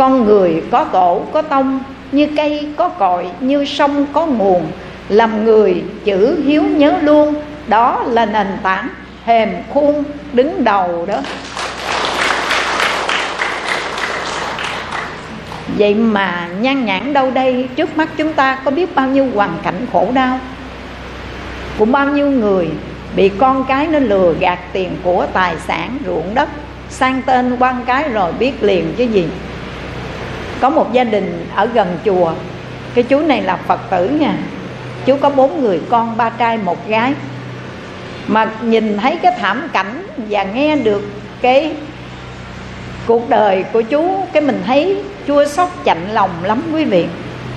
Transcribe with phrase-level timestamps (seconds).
[0.00, 1.80] con người có tổ, có tông,
[2.12, 4.66] như cây, có cội, như sông, có nguồn.
[5.08, 7.34] Làm người, chữ hiếu nhớ luôn,
[7.66, 8.88] đó là nền tảng.
[9.24, 11.14] Hềm khuôn, đứng đầu đó.
[15.78, 17.68] Vậy mà nhan nhãn đâu đây?
[17.76, 20.38] Trước mắt chúng ta có biết bao nhiêu hoàn cảnh khổ đau?
[21.78, 22.68] Của bao nhiêu người
[23.16, 26.48] bị con cái nó lừa gạt tiền của, tài sản, ruộng đất,
[26.88, 29.28] sang tên quan cái rồi biết liền chứ gì?
[30.60, 32.32] Có một gia đình ở gần chùa.
[32.94, 34.34] Cái chú này là phật tử nha.
[35.06, 37.12] Chú có bốn người con, ba trai, một gái.
[38.26, 41.02] Mà nhìn thấy cái thảm cảnh và nghe được
[41.40, 41.72] cái
[43.06, 47.06] cuộc đời của chú, cái mình thấy chua xót chạnh lòng lắm quý vị.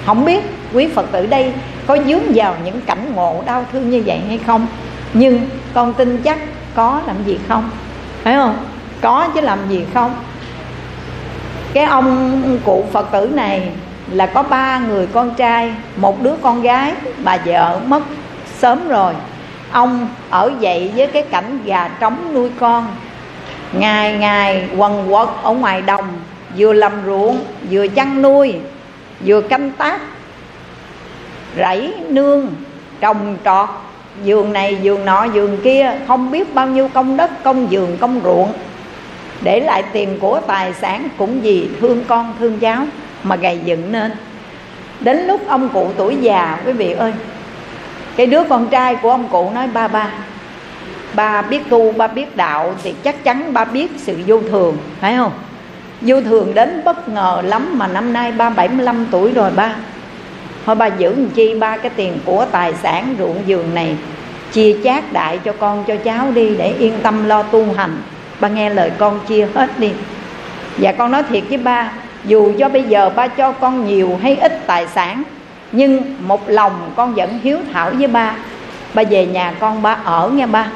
[0.06, 1.52] Không biết quý phật tử đây
[1.88, 4.68] có dướng vào những cảnh ngộ, đau thương như vậy hay không?
[5.14, 6.40] Nhưng con tin chắc
[6.76, 7.70] có làm gì không?
[8.24, 8.58] Phải không?
[9.02, 10.16] Có chứ làm gì không?
[11.74, 13.70] Cái ông cụ phật tử này
[14.12, 16.94] là có ba người con trai, một đứa con gái,
[17.24, 18.04] bà vợ mất
[18.58, 19.14] sớm rồi.
[19.72, 22.88] Ông ở dậy với cái cảnh gà trống nuôi con.
[23.74, 26.06] Ngày ngày quần quật ở ngoài đồng,
[26.58, 28.56] vừa làm ruộng, vừa chăn nuôi,
[29.26, 30.02] vừa canh tác,
[31.58, 32.48] rẫy nương,
[33.00, 33.70] trồng trọt.
[34.24, 38.22] Giường này giường nọ giường kia, không biết bao nhiêu công đất, công giường công
[38.24, 38.54] ruộng
[39.44, 42.86] để lại tiền của tài sản cũng vì thương con, thương cháu
[43.24, 44.12] mà gầy dựng nên.
[45.00, 47.14] Đến lúc ông cụ tuổi già, quý vị ơi,
[48.16, 50.10] cái đứa con trai của ông cụ nói, ba ba
[51.14, 54.78] ba biết tu, ba biết đạo thì chắc chắn ba biết sự vô thường.
[55.00, 55.32] Phải không?
[56.02, 59.76] Vô thường đến bất ngờ lắm mà năm nay ba 75 tuổi rồi, ba.
[60.66, 63.96] Thôi ba giữ làm chi, ba cái tiền của tài sản ruộng vườn này
[64.52, 67.98] chia chác đại cho con, cho cháu đi để yên tâm lo tu hành
[68.44, 69.92] ba nghe lời con chia hết đi.
[70.78, 71.92] Và con nói thiệt với ba,
[72.26, 75.24] dù cho bây giờ ba cho con nhiều hay ít tài sản,
[75.72, 78.36] nhưng một lòng con vẫn hiếu thảo với ba.
[78.94, 80.68] Ba về nhà con, ba ở nghe ba.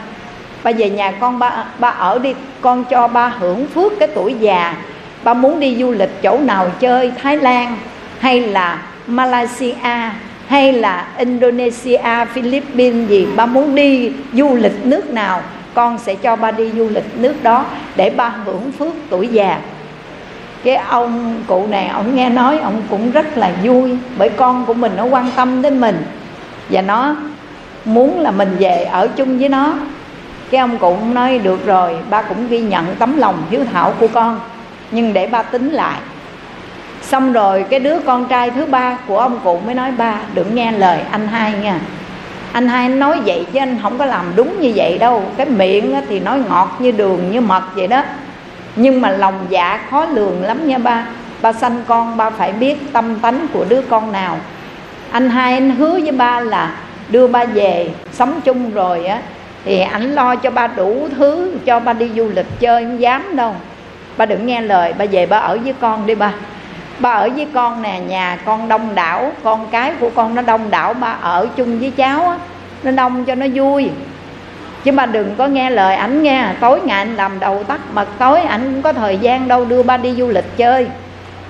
[0.63, 2.33] Ba về nhà con, ba ba ở đi.
[2.61, 4.75] Con cho ba hưởng phước cái tuổi già.
[5.23, 7.78] Ba muốn đi du lịch chỗ nào chơi, thái lan,
[8.19, 9.73] hay là malaysia,
[10.47, 15.41] hay là indonesia, philippines gì, ba muốn đi du lịch nước nào
[15.77, 17.65] con sẽ cho ba đi du lịch nước đó
[17.95, 19.59] để ba hưởng phước tuổi già.
[20.63, 24.73] Cái ông cụ này, ông nghe nói, ông cũng rất là vui, bởi con của
[24.73, 26.05] mình nó quan tâm đến mình.
[26.69, 27.16] Và nó
[27.85, 29.73] muốn là mình về ở chung với nó.
[30.51, 34.07] Cái ông cụ nói, được rồi, ba cũng ghi nhận tấm lòng hiếu thảo của
[34.07, 34.39] con,
[34.91, 35.99] nhưng để ba tính lại.
[37.01, 40.55] Xong rồi cái đứa con trai thứ ba của ông cụ mới nói, ba, đừng
[40.55, 41.79] nghe lời anh hai nha
[42.52, 45.24] anh hai nói vậy chứ anh không có làm đúng như vậy đâu.
[45.38, 48.03] Cái miệng thì nói ngọt như đường như mật vậy đó.
[48.75, 51.06] Nhưng mà lòng dạ khó lường lắm nha ba.
[51.41, 54.38] Ba sanh con, ba phải biết tâm tánh của đứa con nào.
[55.12, 56.75] Anh hai anh hứa với ba là
[57.09, 59.22] đưa ba về sống chung rồi á,
[59.66, 63.35] thì ảnh lo cho ba đủ thứ, cho ba đi du lịch chơi, không dám
[63.35, 63.56] đâu.
[64.18, 66.34] Ba đừng nghe lời, ba về ba ở với con đi ba
[67.00, 70.69] ba ở với con nè, nhà con đông đảo, con cái của con nó đông
[70.69, 72.38] đảo, ba ở chung với cháu á,
[72.84, 73.90] nó đông cho nó vui.
[74.84, 78.08] Chứ ba đừng có nghe lời ảnh nghe, tối ngày anh làm đầu tắt mật,
[78.19, 80.88] tối ảnh cũng có thời gian đâu đưa ba đi du lịch chơi.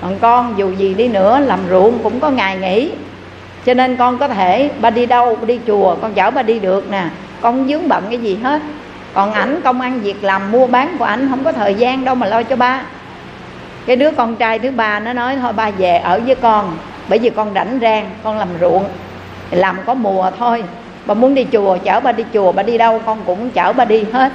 [0.01, 2.91] Còn con dù gì đi nữa, làm ruộng cũng có ngày nghỉ.
[3.65, 6.59] Cho nên con có thể ba đi đâu, ba đi chùa, con chở ba đi
[6.59, 7.03] được nè.
[7.41, 8.61] Con không dướng bận cái gì hết.
[9.13, 12.15] Còn ảnh công ăn việc làm, mua bán của ảnh không có thời gian đâu
[12.15, 12.81] mà lo cho ba
[13.87, 16.77] cái đứa con trai thứ ba nó nói, thôi, ba về ở với con,
[17.07, 18.85] bởi vì con rảnh rang, con làm ruộng,
[19.51, 20.63] làm có mùa thôi.
[21.05, 23.85] Bà muốn đi chùa, chở ba đi chùa, ba đi đâu, con cũng chở ba
[23.85, 24.31] đi hết.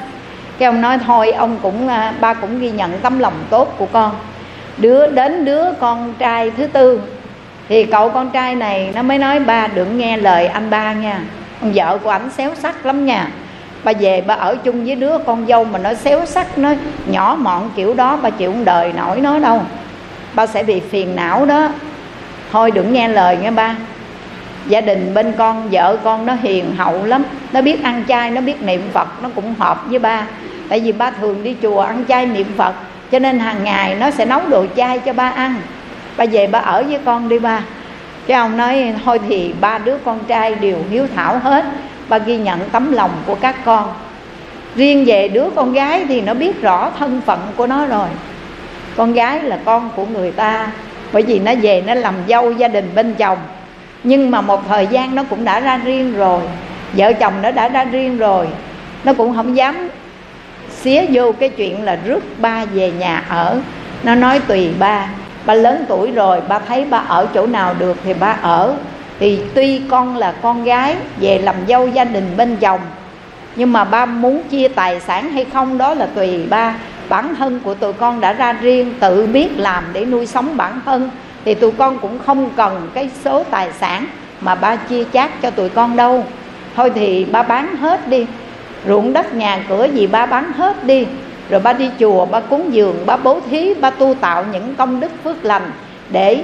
[0.58, 3.86] Cái ông nói, thôi, ông cũng à, ba cũng ghi nhận tấm lòng tốt của
[3.92, 4.10] con.
[4.76, 7.00] Đứa, đến đứa con trai thứ tư,
[7.68, 11.20] thì cậu con trai này nó mới nói, ba đừng nghe lời anh ba nha.
[11.60, 13.28] Ông vợ của ảnh xéo sắc lắm nha
[13.84, 16.72] bà về bà ở chung với đứa con dâu mà nó xéo sắc, nó
[17.06, 19.62] nhỏ mọn kiểu đó, bà chịu không đời nổi nó đâu.
[20.34, 21.68] Ba sẽ bị phiền não đó.
[22.52, 23.76] Thôi đừng nghe lời nghe ba.
[24.66, 27.22] Gia đình bên con, vợ con nó hiền hậu lắm.
[27.52, 30.26] Nó biết ăn chay, nó biết niệm phật, nó cũng hợp với ba.
[30.68, 32.74] Tại vì ba thường đi chùa ăn chay niệm phật,
[33.12, 35.54] cho nên hàng ngày nó sẽ nấu đồ chay cho ba ăn.
[36.16, 37.60] Ba về ba ở với con đi ba.
[38.26, 41.64] Cái ông nói, thôi thì ba đứa con trai đều hiếu thảo hết
[42.12, 43.92] ba ghi nhận tấm lòng của các con.
[44.76, 48.08] Riêng về đứa con gái thì nó biết rõ thân phận của nó rồi.
[48.96, 50.72] Con gái là con của người ta,
[51.12, 53.38] bởi vì nó về nó làm dâu gia đình bên chồng.
[54.04, 56.42] Nhưng mà một thời gian nó cũng đã ra riêng rồi.
[56.92, 58.48] Vợ chồng nó đã ra riêng rồi.
[59.04, 59.88] Nó cũng không dám
[60.70, 63.60] xía vô cái chuyện là rước ba về nhà ở.
[64.02, 65.08] Nó nói tùy ba.
[65.46, 68.74] Ba lớn tuổi rồi, ba thấy ba ở chỗ nào được thì ba ở
[69.22, 72.80] thì tuy con là con gái, về làm dâu gia đình bên chồng,
[73.56, 76.74] nhưng mà ba muốn chia tài sản hay không đó là tùy ba.
[77.08, 80.80] Bản thân của tụi con đã ra riêng, tự biết làm để nuôi sống bản
[80.84, 81.10] thân,
[81.44, 84.06] thì tụi con cũng không cần cái số tài sản
[84.40, 86.24] mà ba chia chác cho tụi con đâu.
[86.76, 88.26] Thôi thì ba bán hết đi,
[88.88, 91.06] ruộng đất nhà cửa gì ba bán hết đi.
[91.50, 95.00] Rồi ba đi chùa, ba cúng dường, ba bố thí, ba tu tạo những công
[95.00, 95.70] đức phước lành
[96.10, 96.42] để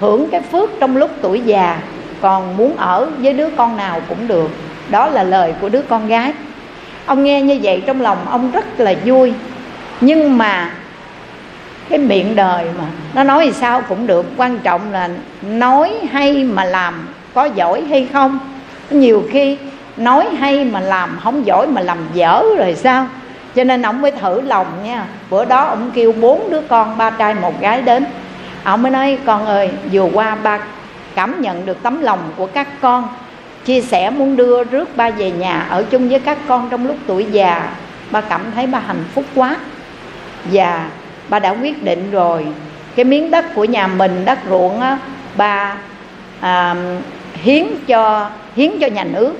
[0.00, 1.80] hưởng cái phước trong lúc tuổi già
[2.20, 4.50] còn muốn ở với đứa con nào cũng được.
[4.90, 6.32] Đó là lời của đứa con gái.
[7.06, 9.32] Ông nghe như vậy trong lòng ông rất là vui.
[10.00, 10.70] Nhưng mà
[11.88, 12.84] cái miệng đời mà,
[13.14, 14.26] nó nói thì sao cũng được.
[14.36, 15.08] Quan trọng là
[15.42, 18.38] nói hay mà làm có giỏi hay không.
[18.90, 19.58] Nhiều khi
[19.96, 23.06] nói hay mà làm không giỏi mà làm dở rồi sao?
[23.54, 25.04] Cho nên ông mới thử lòng nha.
[25.30, 28.04] Bữa đó ông kêu bốn đứa con, ba trai, một gái đến.
[28.64, 30.58] Ông mới nói, con ơi, vừa qua ba
[31.18, 33.08] cảm nhận được tấm lòng của các con
[33.64, 36.96] chia sẻ muốn đưa rước ba về nhà ở chung với các con trong lúc
[37.06, 37.70] tuổi già.
[38.10, 39.56] Ba cảm thấy ba hạnh phúc quá.
[40.52, 40.88] Và
[41.28, 42.46] ba đã quyết định rồi.
[42.96, 44.98] Cái miếng đất của nhà mình đất ruộng á
[45.36, 45.76] ba
[46.40, 46.74] à,
[47.34, 49.34] hiến cho hiến cho nhà nước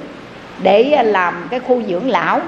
[0.63, 2.41] để làm cái khu dưỡng lão.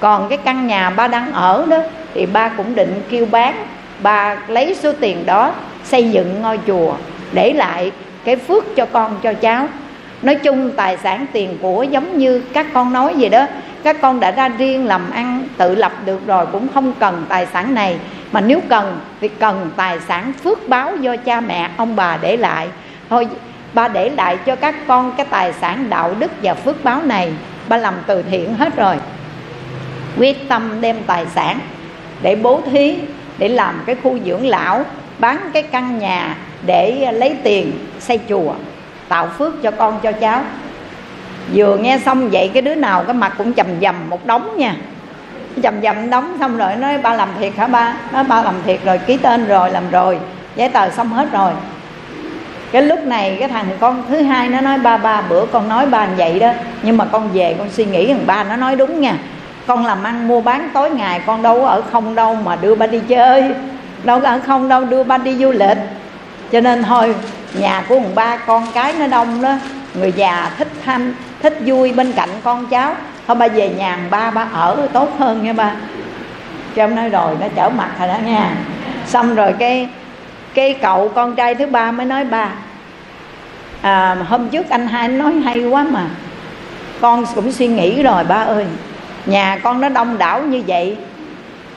[0.00, 1.78] Còn cái căn nhà ba đang ở đó
[2.14, 3.54] thì ba cũng định kêu bán.
[4.02, 5.52] Ba lấy số tiền đó
[5.84, 6.94] xây dựng ngôi chùa
[7.32, 7.92] để lại
[8.28, 9.68] cái phước cho con, cho cháu.
[10.22, 13.46] Nói chung tài sản tiền của giống như các con nói vậy đó,
[13.82, 17.46] các con đã ra riêng làm ăn, tự lập được rồi cũng không cần tài
[17.46, 17.98] sản này.
[18.32, 22.36] Mà nếu cần thì cần tài sản phước báo do cha mẹ, ông bà để
[22.36, 22.68] lại.
[23.10, 23.28] Thôi
[23.74, 27.32] ba để lại cho các con cái tài sản đạo đức và phước báo này.
[27.68, 28.96] Ba làm từ thiện hết rồi.
[30.18, 31.58] Quyết tâm đem tài sản
[32.22, 32.96] để bố thí,
[33.38, 34.84] để làm cái khu dưỡng lão,
[35.18, 36.36] bán cái căn nhà
[36.66, 38.52] để lấy tiền xây chùa,
[39.08, 40.42] tạo phước cho con, cho cháu.
[41.54, 44.76] Vừa nghe xong vậy, cái đứa nào cái mặt cũng chầm dầm một đống nha.
[45.62, 47.94] Chầm dầm đóng xong rồi nói, ba làm thiệt hả ba?
[48.12, 50.18] Nói, ba làm thiệt rồi, ký tên rồi, làm rồi,
[50.56, 51.52] giấy tờ xong hết rồi.
[52.72, 55.86] Cái lúc này cái thằng con thứ hai nó nói, ba ba, bữa con nói
[55.86, 56.52] ba vậy đó,
[56.82, 59.14] nhưng mà con về con suy nghĩ thằng ba nó nói đúng nha.
[59.66, 62.86] Con làm ăn mua bán tối ngày, con đâu ở không đâu mà đưa ba
[62.86, 63.44] đi chơi.
[64.04, 65.78] Đâu có ở không đâu, đưa ba đi du lịch
[66.52, 67.14] cho nên thôi
[67.54, 69.54] nhà của thằng ba con cái nó đông đó
[69.94, 72.94] người già thích tham thích vui bên cạnh con cháu.
[73.26, 75.72] Thôi ba về nhà ba ba ở tốt hơn nha ba.
[76.74, 78.50] Trong nói rồi nó trở mặt rồi đó nha.
[79.06, 79.88] Xong rồi cái
[80.54, 82.48] cái cậu con trai thứ ba mới nói ba
[83.82, 86.04] à, hôm trước anh hai nói hay quá mà.
[87.00, 88.64] Con cũng suy nghĩ rồi ba ơi.
[89.26, 90.96] Nhà con nó đông đảo như vậy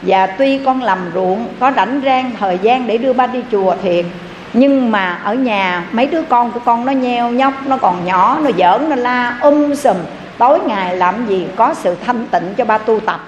[0.01, 3.75] và tuy con làm ruộng có rảnh rang thời gian để đưa ba đi chùa
[3.83, 4.05] thiệt
[4.53, 8.39] nhưng mà ở nhà, mấy đứa con của con nó nheo nhóc, nó còn nhỏ,
[8.43, 9.95] nó giỡn, nó la um sùm.
[10.37, 13.19] Tối ngày làm gì có sự thanh tịnh cho ba tu tập.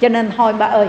[0.00, 0.86] Cho nên thôi ba ơi,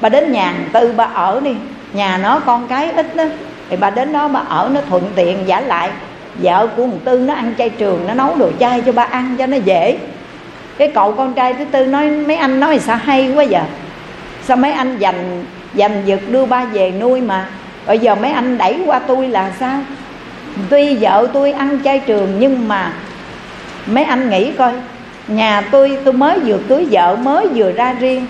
[0.00, 1.54] ba đến nhà tư ba ở đi.
[1.92, 3.24] Nhà nó con cái ít đó
[3.70, 5.90] thì ba đến đó ba ở nó thuận tiện giả lại.
[6.34, 9.36] Vợ của thằng tư nó ăn chay trường, nó nấu đồ chay cho ba ăn
[9.38, 9.98] cho nó dễ.
[10.78, 13.60] Cái cậu con trai thứ tư nói, mấy anh nói sao hay quá giờ
[14.44, 15.44] sao mấy anh dành
[15.74, 17.46] dành giật đưa ba về nuôi mà?
[17.88, 19.80] Bây giờ mấy anh đẩy qua tôi là sao?
[20.70, 22.92] Tuy vợ tôi ăn chay trường, nhưng mà
[23.86, 24.72] mấy anh nghĩ coi,
[25.28, 28.26] nhà tôi tôi mới vừa cưới vợ, mới vừa ra riêng.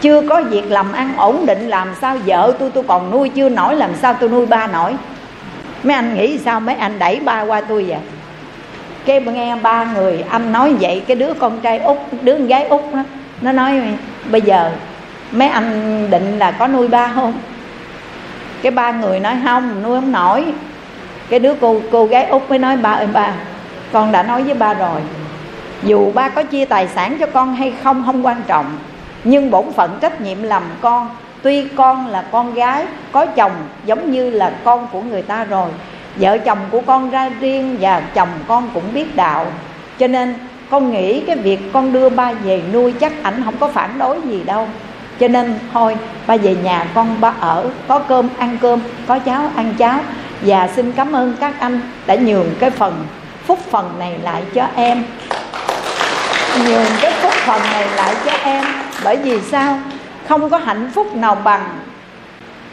[0.00, 3.48] Chưa có việc làm ăn ổn định, làm sao vợ tôi tôi còn nuôi chưa
[3.48, 4.94] nổi, làm sao tôi nuôi ba nổi?
[5.82, 7.98] Mấy anh nghĩ sao mấy anh đẩy ba qua tôi vậy?
[9.04, 12.64] Cái nghe ba người, anh nói vậy, cái đứa con trai út, đứa con gái
[12.64, 13.02] út đó,
[13.40, 13.80] nó nói,
[14.30, 14.70] bây giờ
[15.32, 17.32] mấy anh định là có nuôi ba không?
[18.62, 20.44] Cái ba người nói, không, nuôi không nổi.
[21.28, 23.34] Cái đứa cô cô gái út mới nói, ba ơi, ba,
[23.92, 25.00] con đã nói với ba rồi.
[25.82, 28.66] Dù ba có chia tài sản cho con hay không không quan trọng,
[29.24, 31.10] nhưng bổn phận trách nhiệm làm con,
[31.42, 33.52] tuy con là con gái, có chồng
[33.84, 35.68] giống như là con của người ta rồi.
[36.16, 39.46] Vợ chồng của con ra riêng và chồng con cũng biết đạo.
[39.98, 40.34] Cho nên
[40.70, 44.20] con nghĩ cái việc con đưa ba về nuôi chắc ảnh không có phản đối
[44.20, 44.68] gì đâu
[45.20, 49.50] cho nên thôi, ba về nhà con ba ở, có cơm, ăn cơm, có cháo,
[49.56, 50.00] ăn cháo.
[50.40, 53.06] Và xin cảm ơn các anh đã nhường cái phần,
[53.46, 55.04] phúc phần này lại cho em.
[56.66, 58.64] Nhường cái phúc phần này lại cho em.
[59.04, 59.78] Bởi vì sao?
[60.28, 61.64] Không có hạnh phúc nào bằng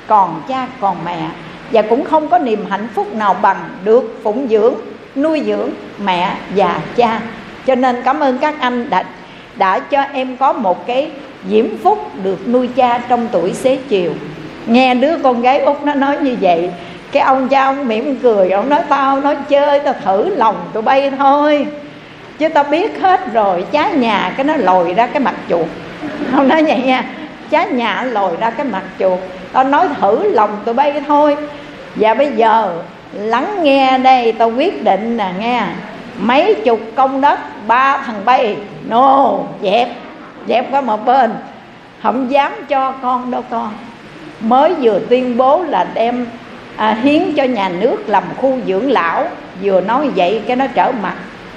[0.07, 1.29] còn cha, còn mẹ.
[1.71, 4.73] Và cũng không có niềm hạnh phúc nào bằng được phụng dưỡng,
[5.15, 5.69] nuôi dưỡng
[6.03, 7.19] mẹ và cha.
[7.65, 9.03] Cho nên cảm ơn các anh đã
[9.55, 11.11] đã cho em có một cái
[11.49, 14.13] diễm phúc được nuôi cha trong tuổi xế chiều.
[14.65, 16.69] Nghe đứa con gái út nó nói như vậy,
[17.11, 20.83] cái ông cha ông mỉm cười, ông nói, tao nói chơi, tao thử lòng tụi
[20.83, 21.67] bay thôi.
[22.37, 25.65] Chứ tao biết hết rồi trái nhà cái nó lồi ra cái mặt chuột.
[26.35, 27.05] Ông nói vậy nha
[27.49, 29.19] trái nhà lồi ra cái mặt chuột.
[29.53, 31.37] Tao nói thử lòng tụi bay thôi.
[31.95, 32.73] Và bây giờ,
[33.13, 35.63] lắng nghe đây, tao quyết định nè nghe.
[36.17, 38.57] Mấy chục công đất, ba thằng bay.
[38.87, 39.89] No dẹp
[40.49, 41.31] dẹp qua một bên
[42.03, 43.73] không dám cho con đâu con.
[44.39, 46.25] Mới vừa tuyên bố là đem
[46.75, 49.27] à, hiến cho nhà nước làm khu dưỡng lão
[49.63, 51.15] vừa nói vậy cái nó trở mặt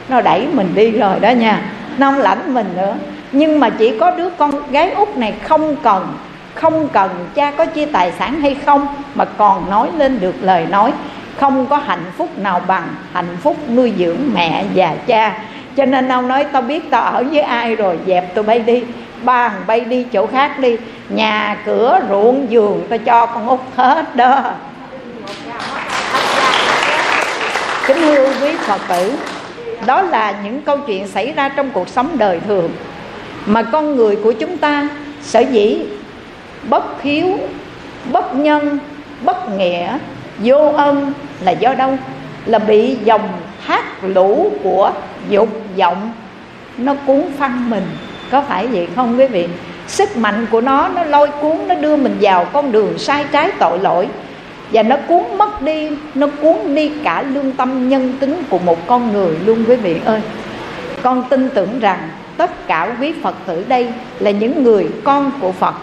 [0.08, 1.62] nó đẩy mình đi rồi đó nha.
[1.98, 2.94] Nó không lãnh mình nữa.
[3.32, 6.14] Nhưng mà chỉ có đứa con gái út này không cần
[6.54, 10.66] không cần cha có chia tài sản hay không mà còn nói lên được lời
[10.70, 10.92] nói.
[11.36, 15.38] Không có hạnh phúc nào bằng hạnh phúc nuôi dưỡng mẹ và cha
[15.76, 18.82] cho nên ông nói, tao biết tao ở với ai rồi, dẹp tụi bay đi
[19.22, 20.76] ba thằng bay đi chỗ khác đi.
[21.08, 24.42] Nhà cửa, ruộng, giường, tao cho con út hết đó.
[27.86, 29.12] Kính thưa quý phật tử,
[29.86, 32.70] đó là những câu chuyện xảy ra trong cuộc sống đời thường
[33.46, 34.88] mà con người của chúng ta
[35.22, 35.78] sở dĩ
[36.68, 37.38] bất hiếu,
[38.12, 38.78] bất nhân,
[39.22, 39.98] bất nghĩa,
[40.38, 41.96] vô ân là do đâu?
[42.46, 43.28] Là bị dòng
[43.66, 44.92] thác lũ của
[45.28, 46.12] dục vọng
[46.78, 47.84] nó cuốn phăng mình.
[48.30, 49.48] Có phải vậy không quý vị?
[49.86, 53.50] Sức mạnh của nó nó lôi cuốn, nó đưa mình vào con đường sai trái
[53.58, 54.08] tội lỗi.
[54.72, 58.86] Và nó cuốn mất đi, nó cuốn đi cả lương tâm nhân tính của một
[58.86, 60.20] con người luôn quý vị ơi.
[61.02, 63.88] Con tin tưởng rằng tất cả quý phật tử đây
[64.18, 65.74] là những người con của phật,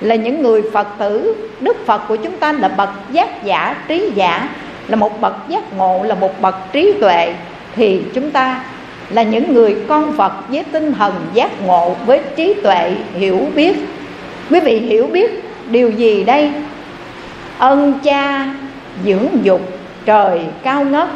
[0.00, 4.10] là những người phật tử, đức phật của chúng ta là bậc giác giả, trí
[4.14, 4.48] giả,
[4.88, 7.34] là một bậc giác ngộ, là một bậc trí tuệ
[7.76, 8.60] thì chúng ta
[9.10, 13.76] là những người con phật với tinh thần giác ngộ, với trí tuệ hiểu biết.
[14.50, 16.52] Quý vị hiểu biết điều gì đây?
[17.58, 18.54] Ân cha
[19.04, 19.60] dưỡng dục
[20.04, 21.08] trời cao ngất,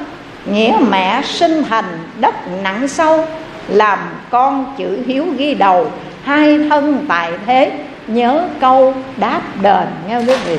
[0.52, 3.24] nghĩa mẹ sinh thành đất nặng sâu,
[3.68, 3.98] làm
[4.30, 5.90] con chữ hiếu ghi đầu,
[6.24, 7.72] hai thân tại thế,
[8.06, 9.86] nhớ câu đáp đền.
[10.08, 10.58] Nghe quý vị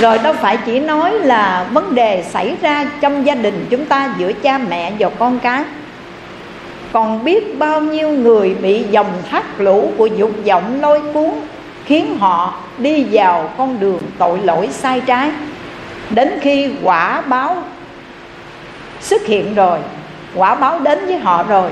[0.00, 4.14] rồi đâu phải chỉ nói là vấn đề xảy ra trong gia đình chúng ta
[4.18, 5.64] giữa cha mẹ và con cái.
[6.92, 11.30] Còn biết bao nhiêu người bị dòng thác lũ của dục vọng lôi cuốn,
[11.84, 15.30] khiến họ đi vào con đường tội lỗi sai trái.
[16.10, 17.56] Đến khi quả báo
[19.00, 19.78] xuất hiện rồi,
[20.34, 21.70] quả báo đến với họ rồi,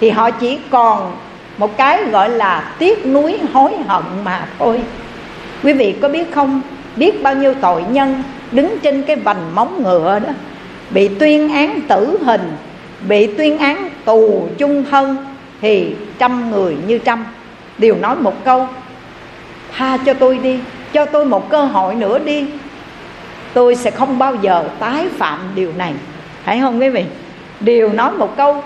[0.00, 1.16] thì họ chỉ còn
[1.58, 4.80] một cái gọi là tiếc nuối, hối hận mà thôi.
[5.62, 6.60] Quý vị có biết không?
[6.96, 8.22] Biết bao nhiêu tội nhân
[8.52, 10.32] đứng trên cái vành móng ngựa đó,
[10.90, 12.52] bị tuyên án tử hình,
[13.08, 15.16] bị tuyên án tù chung thân
[15.60, 17.24] thì trăm người như trăm.
[17.78, 18.68] Đều nói một câu,
[19.72, 20.58] tha cho tôi đi,
[20.92, 22.46] cho tôi một cơ hội nữa đi.
[23.54, 25.92] Tôi sẽ không bao giờ tái phạm điều này.
[26.44, 27.04] Phải không quý vị?
[27.60, 28.62] Đều nói một câu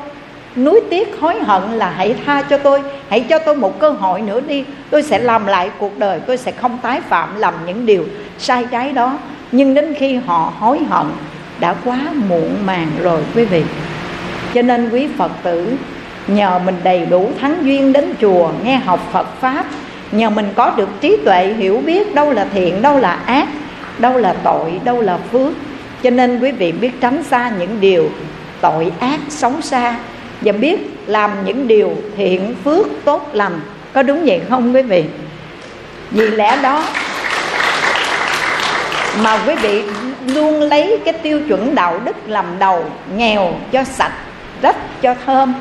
[0.57, 4.23] nuối tiếc hối hận là hãy tha cho tôi, hãy cho tôi một cơ hội
[4.23, 4.65] nữa đi.
[4.91, 8.05] Tôi sẽ làm lại cuộc đời, tôi sẽ không tái phạm làm những điều
[8.39, 9.19] sai trái đó.
[9.53, 11.07] Nhưng đến khi họ hối hận,
[11.61, 11.99] đã quá
[12.29, 13.63] muộn màng rồi quý vị.
[14.55, 15.73] Cho nên quý phật tử,
[16.27, 19.65] nhờ mình đầy đủ thắng duyên đến chùa, nghe học phật pháp,
[20.13, 23.49] nhờ mình có được trí tuệ hiểu biết đâu là thiện, đâu là ác,
[23.99, 25.53] đâu là tội, đâu là phước.
[26.03, 28.11] Cho nên quý vị biết tránh xa những điều
[28.61, 29.97] tội ác xấu xa
[30.47, 33.61] và biết làm những điều thiện phước tốt lành.
[33.93, 35.05] Có đúng vậy không quý vị?
[36.11, 36.85] Vì lẽ đó
[39.23, 39.83] mà quý vị
[40.27, 42.85] luôn lấy cái tiêu chuẩn đạo đức làm đầu,
[43.17, 44.13] nghèo cho sạch,
[44.63, 45.55] rách cho thơm.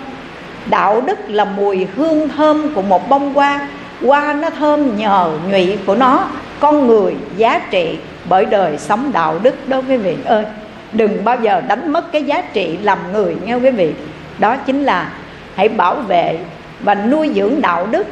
[0.66, 3.68] Đạo đức là mùi hương thơm của một bông hoa.
[4.02, 6.28] Hoa nó thơm nhờ nhụy của nó.
[6.60, 7.98] Con người giá trị
[8.30, 10.44] bởi đời sống đạo đức đó quý vị ơi.
[10.92, 13.94] Đừng bao giờ đánh mất cái giá trị làm người nghe quý vị
[14.40, 15.10] đó chính là
[15.56, 16.38] hãy bảo vệ
[16.80, 18.08] và nuôi dưỡng đạo đức.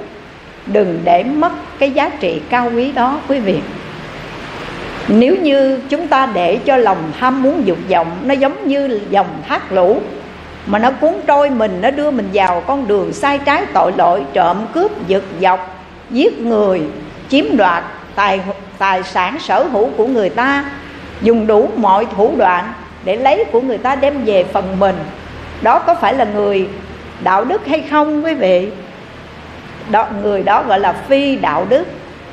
[0.66, 3.60] Đừng để mất cái giá trị cao quý đó, quý vị.
[5.08, 9.28] Nếu như chúng ta để cho lòng tham muốn dục vọng nó giống như dòng
[9.48, 10.02] thác lũ,
[10.66, 14.24] mà nó cuốn trôi mình, nó đưa mình vào con đường sai trái, tội lỗi,
[14.34, 16.82] trộm cướp, giật dọc giết người,
[17.30, 17.84] chiếm đoạt
[18.16, 18.40] tài
[18.78, 20.66] tài sản sở hữu của người ta,
[21.22, 24.96] dùng đủ mọi thủ đoạn để lấy của người ta đem về phần mình
[25.64, 26.68] đó có phải là người
[27.24, 28.68] đạo đức hay không, quý vị?
[29.92, 31.84] Đó, người đó gọi là phi đạo đức.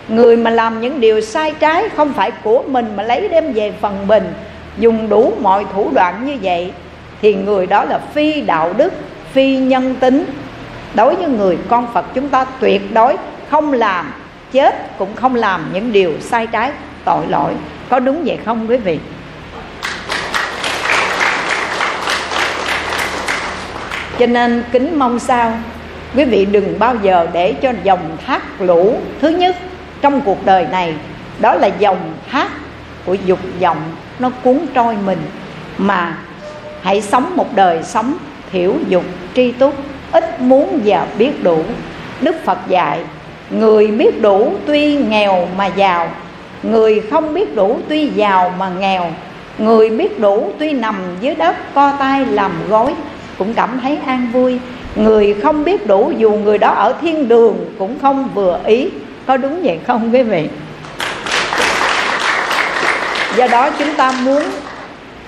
[0.09, 3.73] Người mà làm những điều sai trái không phải của mình mà lấy đem về
[3.81, 4.33] phần mình,
[4.79, 6.73] dùng đủ mọi thủ đoạn như vậy,
[7.23, 8.93] thì người đó là phi đạo đức,
[9.33, 10.25] phi nhân tính.
[10.95, 13.17] Đối với người con phật chúng ta tuyệt đối
[13.51, 14.13] không làm
[14.53, 16.71] chết, cũng không làm những điều sai trái,
[17.05, 17.53] tội lỗi.
[17.89, 18.99] Có đúng vậy không, quý vị?
[24.21, 25.53] Cho nên kính mong sao
[26.17, 29.57] quý vị đừng bao giờ để cho dòng thác lũ thứ nhất
[30.01, 30.95] trong cuộc đời này,
[31.41, 32.49] đó là dòng thác
[33.05, 33.83] của dục vọng
[34.19, 35.19] nó cuốn trôi mình,
[35.79, 36.19] mà
[36.83, 38.15] hãy sống một đời sống
[38.53, 39.75] thiểu dục tri túc,
[40.13, 41.63] ít muốn và biết đủ.
[42.21, 43.01] Đức phật dạy,
[43.51, 46.09] người biết đủ tuy nghèo mà giàu,
[46.63, 49.13] người không biết đủ tuy giàu mà nghèo,
[49.59, 52.95] người biết đủ tuy nằm dưới đất co tay làm gối
[53.41, 54.59] cũng cảm thấy an vui.
[54.97, 58.89] Người không biết đủ, dù người đó ở thiên đường cũng không vừa ý.
[59.27, 60.49] Có đúng vậy không quý vị?
[63.37, 64.43] Do đó chúng ta muốn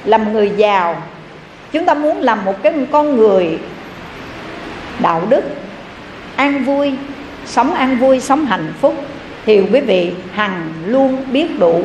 [0.05, 1.03] làm người giàu.
[1.73, 3.59] Chúng ta muốn làm một cái con người
[4.99, 5.43] đạo đức,
[6.37, 6.93] an vui,
[7.47, 8.95] sống an vui, sống hạnh phúc.
[9.47, 11.83] Thì quý vị hằng luôn biết đủ.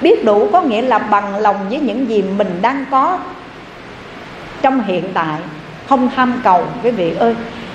[0.00, 3.18] Biết đủ có nghĩa là bằng lòng với những gì mình đang có
[4.62, 5.40] trong hiện tại
[5.88, 7.34] không tham cầu quý vị ơi.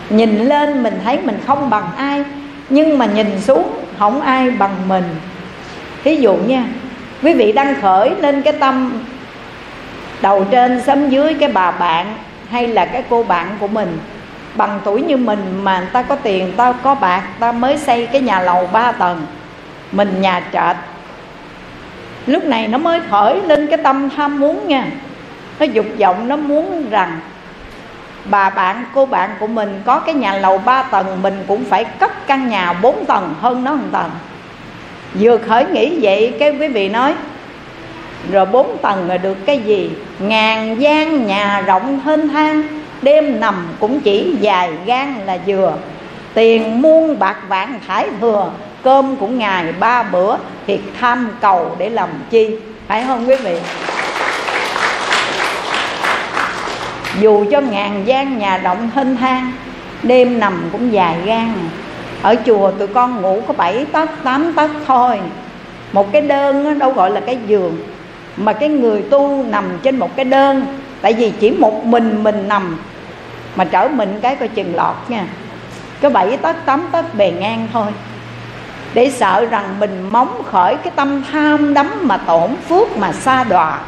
[0.10, 2.24] Nhìn lên mình thấy mình không bằng ai,
[2.70, 5.04] nhưng mà nhìn xuống không ai bằng mình.
[6.04, 6.66] Thí dụ nha,
[7.24, 9.04] quý vị đang khởi lên cái tâm
[10.22, 12.16] đầu trên sấm dưới cái bà bạn
[12.50, 13.98] hay là cái cô bạn của mình,
[14.56, 18.06] bằng tuổi như mình mà người ta có tiền, ta có bạc, ta mới xây
[18.06, 19.26] cái nhà lầu ba tầng,
[19.92, 20.76] mình nhà trệt.
[22.26, 24.86] Lúc này nó mới khởi lên cái tâm tham muốn nha.
[25.60, 27.20] Nó dục vọng, nó muốn rằng
[28.30, 31.86] bà bạn cô bạn của mình có cái nhà lầu ba tầng, mình cũng phải
[31.86, 34.12] cất căn nhà bốn tầng, hơn nó một tầng.
[35.14, 37.14] Vừa khởi nghĩ vậy, cái quý vị nói,
[38.32, 39.92] rồi bốn tầng là được cái gì?
[40.20, 42.64] Ngàn gian nhà rộng thênh thang,
[43.02, 45.74] đêm nằm cũng chỉ dài gan là vừa.
[46.34, 48.52] Tiền muôn bạc vạn thải thừa,
[48.84, 52.56] cơm cũng ngày ba bữa, thiệt tham cầu để làm chi?
[52.88, 53.58] Phải không quý vị?
[57.20, 59.52] Dù cho ngàn gian nhà động thênh thang
[60.04, 61.54] đêm nằm cũng dài gan
[62.22, 65.20] ở chùa tụi con ngủ có bảy tấc tám tấc thôi.
[65.92, 67.78] Một cái đơn đó, đâu gọi là cái giường.
[68.38, 70.66] Mà cái người tu nằm trên một cái đơn
[71.02, 72.78] tại vì chỉ một mình mình nằm
[73.56, 75.26] mà trở mình cái coi chừng lọt nha.
[76.02, 77.88] Cái bảy tấc tám tấc bề ngang thôi.
[78.94, 83.44] Để sợ rằng mình móng khởi cái tâm tham đắm mà tổn phước mà xa
[83.44, 83.80] đọa.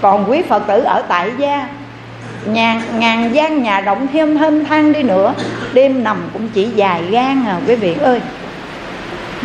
[0.00, 1.68] Còn quý phật tử ở tại gia
[2.46, 5.34] ngàn, ngàn gian nhà động thêm thênh thang đi nữa.
[5.72, 8.20] Đêm nằm cũng chỉ dài gan à quý vị ơi.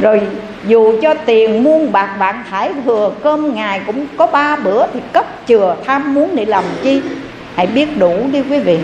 [0.02, 0.22] Rồi
[0.68, 5.00] dù cho tiền muôn bạc bạn thải thừa cơm ngày cũng có ba bữa thì
[5.14, 7.02] cấp chừa tham muốn để làm chi?
[7.56, 8.80] Hãy biết đủ đi quý vị.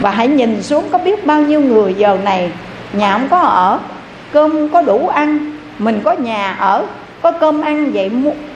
[0.00, 2.50] Và hãy nhìn xuống có biết bao nhiêu người giờ này
[2.92, 3.78] nhà không có ở
[4.32, 6.84] cơm không có đủ ăn mình có nhà ở
[7.22, 8.10] có cơm ăn vậy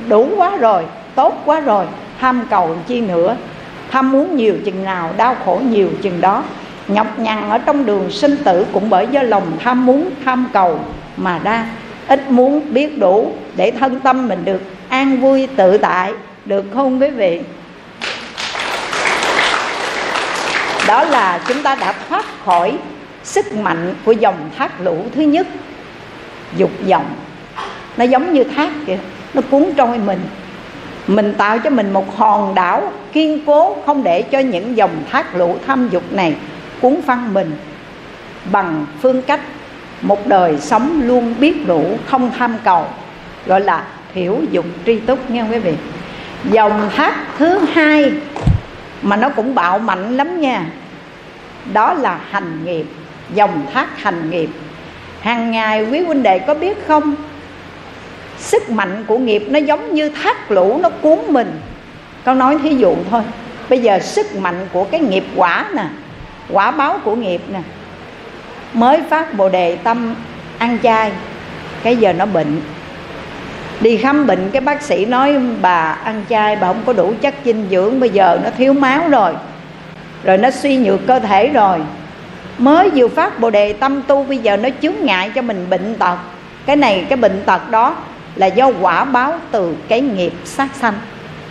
[0.08, 0.82] đủ quá rồi
[1.14, 1.84] tốt quá rồi
[2.20, 3.36] tham cầu chi nữa
[3.92, 6.44] tham muốn nhiều chừng nào, đau khổ nhiều chừng đó.
[6.88, 10.80] Nhọc nhằn ở trong đường sinh tử cũng bởi do lòng tham muốn, tham cầu
[11.16, 11.66] mà ra.
[12.08, 16.12] Ít muốn biết đủ để thân tâm mình được an vui, tự tại.
[16.44, 17.40] Được không quý vị?
[20.86, 22.78] Đó là chúng ta đã thoát khỏi
[23.24, 25.46] sức mạnh của dòng thác lũ thứ nhất,
[26.56, 27.06] dục vọng.
[27.96, 28.98] Nó giống như thác kìa,
[29.34, 30.20] nó cuốn trôi mình
[31.06, 35.36] mình tạo cho mình một hòn đảo kiên cố, không để cho những dòng thác
[35.36, 36.34] lũ tham dục này
[36.80, 37.56] cuốn phăng mình.
[38.52, 39.40] Bằng phương cách,
[40.02, 42.86] một đời sống luôn biết đủ không tham cầu,
[43.46, 43.84] gọi là
[44.14, 45.74] thiểu dục tri túc nha quý vị.
[46.44, 48.12] Dòng thác thứ hai
[49.02, 50.66] mà nó cũng bạo mạnh lắm nha,
[51.72, 52.86] đó là hành nghiệp,
[53.34, 54.50] dòng thác hành nghiệp.
[55.20, 57.14] Hàng ngày quý huynh đệ có biết không?
[58.38, 61.60] Sức mạnh của nghiệp nó giống như thác lũ, nó cuốn mình.
[62.24, 63.22] Con nói thí dụ thôi.
[63.68, 65.84] Bây giờ sức mạnh của cái nghiệp quả nè,
[66.50, 67.60] quả báo của nghiệp nè,
[68.72, 70.14] mới phát bồ đề tâm
[70.58, 71.12] ăn chay,
[71.82, 72.60] cái giờ nó bệnh.
[73.80, 77.34] Đi khám bệnh, cái bác sĩ nói, bà ăn chay, bà không có đủ chất
[77.44, 79.32] dinh dưỡng, bây giờ nó thiếu máu rồi
[80.24, 81.78] rồi nó suy nhược cơ thể rồi.
[82.58, 85.94] Mới vừa phát bồ đề tâm tu, bây giờ nó chướng ngại cho mình bệnh
[85.94, 86.16] tật.
[86.66, 87.96] Cái này, cái bệnh tật đó
[88.36, 90.94] là do quả báo từ cái nghiệp sát sanh.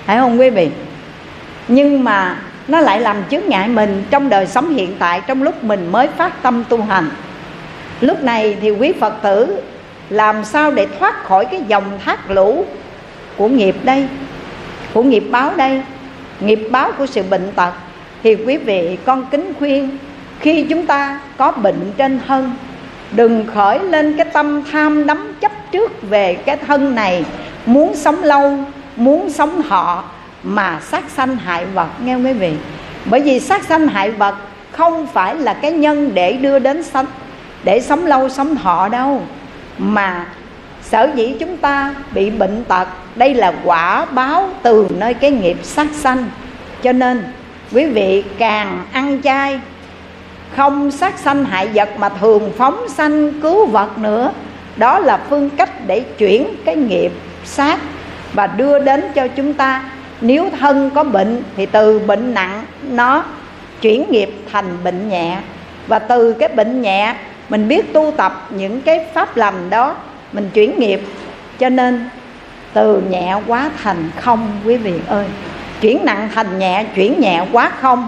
[0.06, 0.70] Phải không quý vị?
[1.68, 5.64] Nhưng mà nó lại làm chướng ngại mình trong đời sống hiện tại, trong lúc
[5.64, 7.10] mình mới phát tâm tu hành.
[8.02, 9.62] Lúc này thì quý phật tử
[10.10, 12.66] làm sao để thoát khỏi cái dòng thác lũ
[13.38, 14.08] của nghiệp đây,
[14.94, 15.82] của nghiệp báo đây?
[16.40, 17.72] Nghiệp báo của sự bệnh tật.
[18.24, 19.98] Thì quý vị con kính khuyên,
[20.40, 22.54] khi chúng ta có bệnh trên thân
[23.12, 27.26] đừng khởi lên cái tâm tham đắm chấp trước về cái thân này.
[27.66, 28.58] Muốn sống lâu,
[28.96, 30.04] muốn sống thọ
[30.44, 32.54] mà sát sanh hại vật, nghe quý vị?
[33.06, 34.36] Bởi vì sát sanh hại vật
[34.72, 37.06] không phải là cái nhân để đưa đến sanh,
[37.64, 39.22] để sống lâu sống thọ đâu.
[39.78, 40.26] Mà
[40.82, 45.58] sở dĩ chúng ta bị bệnh tật, đây là quả báo từ nơi cái nghiệp
[45.64, 46.26] sát sanh.
[46.84, 47.24] Cho nên
[47.72, 49.60] quý vị càng ăn chay
[50.56, 54.32] không sát sanh hại vật mà thường phóng sanh cứu vật nữa.
[54.78, 57.12] Đó là phương cách để chuyển cái nghiệp
[57.46, 57.80] sát
[58.34, 59.84] và đưa đến cho chúng ta.
[60.22, 63.24] Nếu thân có bệnh thì từ bệnh nặng nó
[63.82, 65.38] chuyển nghiệp thành bệnh nhẹ.
[65.88, 67.16] Và từ cái bệnh nhẹ,
[67.50, 69.96] mình biết tu tập những cái pháp lành đó,
[70.34, 71.02] mình chuyển nghiệp.
[71.60, 72.10] Cho nên,
[72.74, 75.26] từ nhẹ quá thành không, quý vị ơi.
[75.82, 78.08] Chuyển nặng thành nhẹ, chuyển nhẹ quá không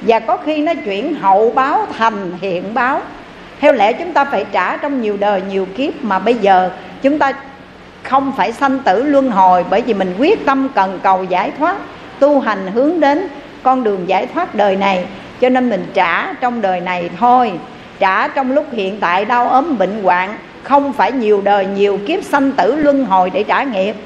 [0.00, 3.00] và có khi nó chuyển hậu báo thành hiện báo.
[3.60, 6.70] Theo lẽ chúng ta phải trả trong nhiều đời nhiều kiếp mà bây giờ
[7.02, 7.32] chúng ta
[8.02, 11.76] không phải sanh tử luân hồi bởi vì mình quyết tâm cần cầu giải thoát,
[12.18, 13.28] tu hành hướng đến
[13.62, 15.06] con đường giải thoát đời này.
[15.40, 17.52] Cho nên mình trả trong đời này thôi.
[17.98, 22.24] Trả trong lúc hiện tại đau ốm bệnh hoạn, không phải nhiều đời nhiều kiếp
[22.24, 23.96] sanh tử luân hồi để trả nghiệp.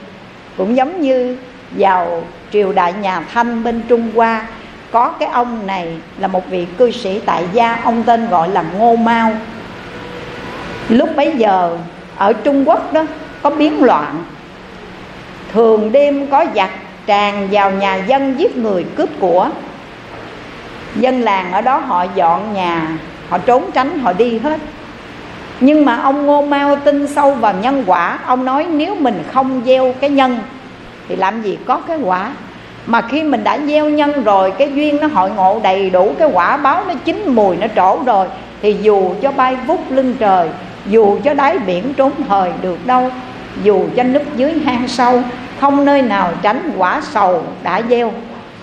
[0.56, 1.36] Cũng giống như
[1.70, 4.46] vào triều đại nhà thanh bên trung hoa
[4.92, 8.64] có cái ông này là một vị cư sĩ tại gia, ông tên gọi là
[8.78, 9.32] ngô mao
[10.88, 11.78] lúc bấy giờ,
[12.16, 13.04] ở trung quốc đó,
[13.42, 14.24] có biến loạn.
[15.52, 16.70] Thường đêm có giặc
[17.06, 19.48] tràn vào nhà dân giết người cướp của.
[20.96, 24.60] Dân làng ở đó họ dọn nhà, họ trốn tránh, họ đi hết.
[25.60, 28.18] Nhưng mà ông ngô mao tin sâu vào nhân quả.
[28.26, 30.38] Ông nói, nếu mình không gieo cái nhân,
[31.08, 32.32] thì làm gì có cái quả?
[32.86, 36.28] Mà khi mình đã gieo nhân rồi, cái duyên nó hội ngộ đầy đủ, cái
[36.32, 38.26] quả báo nó chín mùi, nó trổ rồi,
[38.62, 40.48] thì dù cho bay vút lưng trời,
[40.86, 43.10] dù cho đáy biển trốn thời được đâu,
[43.62, 45.22] dù cho núp dưới hang sâu,
[45.60, 48.12] không nơi nào tránh quả sầu đã gieo.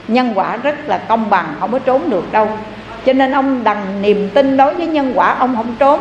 [0.08, 2.48] Nhân quả rất là công bằng, không có trốn được đâu.
[3.06, 6.00] Cho nên ông đằng niềm tin đối với nhân quả, ông không trốn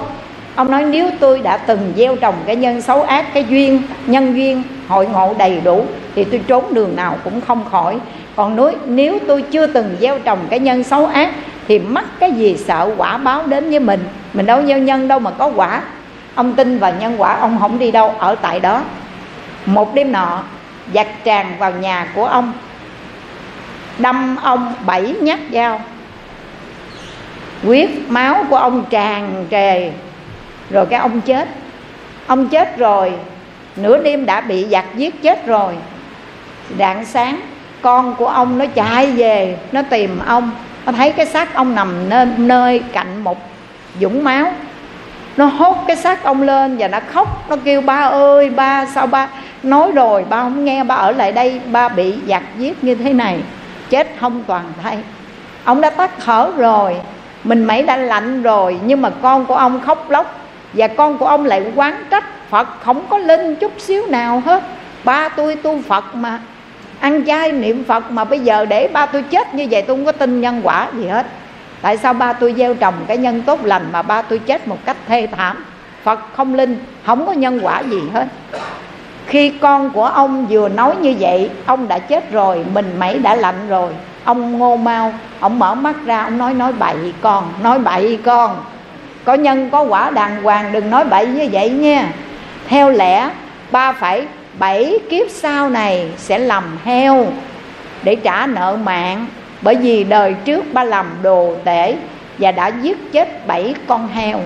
[0.54, 4.36] ông nói, nếu tôi đã từng gieo trồng cái nhân xấu ác, cái duyên, nhân
[4.36, 5.84] duyên, hội ngộ đầy đủ,
[6.14, 7.98] thì tôi trốn đường nào cũng không khỏi.
[8.36, 11.30] Còn nói, nếu tôi chưa từng gieo trồng cái nhân xấu ác,
[11.68, 14.00] thì mắc cái gì sợ quả báo đến với mình?
[14.32, 15.82] Mình đâu gieo nhân đâu mà có quả.
[16.34, 18.82] Ông tin vào nhân quả, ông không đi đâu, ở tại đó.
[19.66, 20.42] Một đêm nọ
[20.94, 22.52] giặc tràn vào nhà của ông.
[23.98, 25.80] Đâm ông bảy nhát dao.
[27.62, 29.90] Huyết máu của ông tràn trề
[30.70, 31.48] rồi cái ông chết.
[32.26, 33.12] Ông chết rồi
[33.76, 35.74] nửa đêm đã bị giặc giết chết rồi.
[36.78, 37.40] Rạng sáng
[37.82, 40.50] con của ông nó chạy về nó tìm ông.
[40.86, 43.38] Nó thấy cái xác ông nằm nơi, nơi cạnh một
[44.00, 44.52] dũng máu.
[45.36, 47.50] Nó hốt cái xác ông lên và nó khóc.
[47.50, 49.28] Nó kêu ba ơi ba sao ba
[49.62, 50.24] nói rồi?
[50.28, 53.38] Ba không nghe ba ở lại đây ba bị giặc giết như thế này.
[53.90, 54.98] Chết không toàn thay
[55.64, 56.96] ông đã tắt thở rồi
[57.44, 60.38] mình mấy đã lạnh rồi nhưng mà con của ông khóc lóc
[60.72, 64.62] và con của ông lại quán trách, phật không có linh chút xíu nào hết.
[65.04, 66.40] Ba tôi tu phật mà,
[67.00, 70.04] ăn chay niệm phật mà, bây giờ để ba tôi chết như vậy tôi không
[70.04, 71.26] có tin nhân quả gì hết.
[71.82, 74.78] Tại sao ba tôi gieo trồng cái nhân tốt lành mà ba tôi chết một
[74.84, 75.64] cách thê thảm?
[76.02, 78.26] Phật không linh, không có nhân quả gì hết.
[79.26, 83.34] Khi con của ông vừa nói như vậy, ông đã chết rồi, mình mẩy đã
[83.34, 83.90] lạnh rồi.
[84.24, 88.56] Ông ngô mau, ông mở mắt ra, ông nói nói bậy con, nói bậy con
[89.28, 92.12] có nhân, có quả đàng hoàng, đừng nói bậy như vậy nha.
[92.68, 93.30] Theo lẽ,
[93.70, 94.26] ba phải
[94.58, 97.26] bảy kiếp sau này sẽ làm heo
[98.02, 99.26] để trả nợ mạng,
[99.62, 101.96] bởi vì đời trước ba làm đồ tể
[102.38, 104.40] và đã giết chết bảy con heo.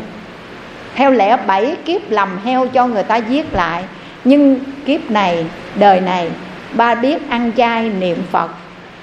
[0.95, 3.85] Theo lẽ, bảy kiếp làm heo cho người ta giết lại,
[4.25, 6.29] nhưng kiếp này, đời này,
[6.73, 8.51] ba biết ăn chay niệm phật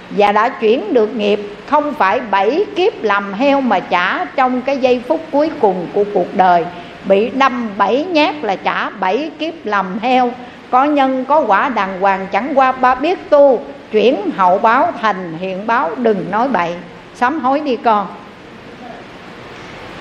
[0.10, 4.78] và đã chuyển được nghiệp, không phải bảy kiếp làm heo mà trả trong cái
[4.78, 6.66] giây phút cuối cùng của cuộc đời.
[7.06, 10.32] Bị đâm bảy nhát là trả bảy kiếp làm heo.
[10.72, 15.38] Có nhân, có quả đàng hoàng chẳng qua ba biết tu, chuyển hậu báo thành
[15.40, 16.74] hiện báo, đừng nói bậy.
[17.16, 18.08] Sám hối đi con.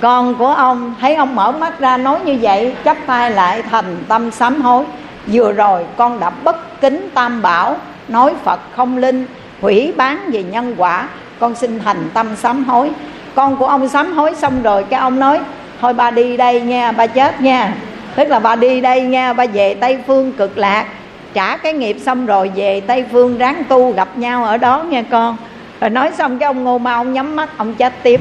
[0.00, 3.96] Con của ông, thấy ông mở mắt ra nói như vậy, chắp tay lại thành
[4.08, 4.84] tâm sám hối.
[5.26, 7.76] Vừa rồi con đã bất kính tam bảo,
[8.08, 9.26] nói phật không linh
[9.60, 11.08] hủy bán về nhân quả.
[11.38, 12.90] Con xin thành tâm sám hối.
[13.34, 15.40] Con của ông sám hối xong rồi cái ông nói,
[15.80, 17.74] thôi ba đi đây nha, ba chết nha.
[18.16, 20.86] Tức là ba đi đây nha, ba về tây phương cực lạc.
[21.34, 25.02] Trả cái nghiệp xong rồi về tây phương ráng tu gặp nhau ở đó nha
[25.02, 25.36] con.
[25.80, 28.20] Rồi nói xong cái ông ngô ma, ông nhắm mắt, ông chết tiếp.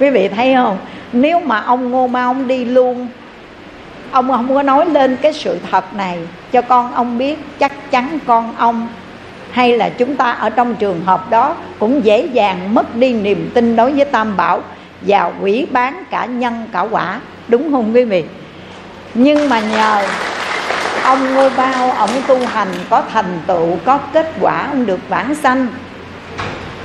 [0.00, 0.78] Quý vị thấy không?
[1.12, 3.08] Nếu mà ông ngô ma, ông đi luôn,
[4.10, 6.18] ông không có nói lên cái sự thật này
[6.52, 8.88] cho con ông biết, chắc chắn con ông
[9.56, 13.50] hay là chúng ta ở trong trường hợp đó cũng dễ dàng mất đi niềm
[13.54, 14.60] tin đối với tam bảo
[15.00, 18.24] và quỷ bán cả nhân cả quả, đúng không quý vị?
[19.14, 20.06] Nhưng mà nhờ
[21.02, 25.34] ông ngô bao, ông tu hành có thành tựu, có kết quả, ông được vãng
[25.34, 25.66] sanh.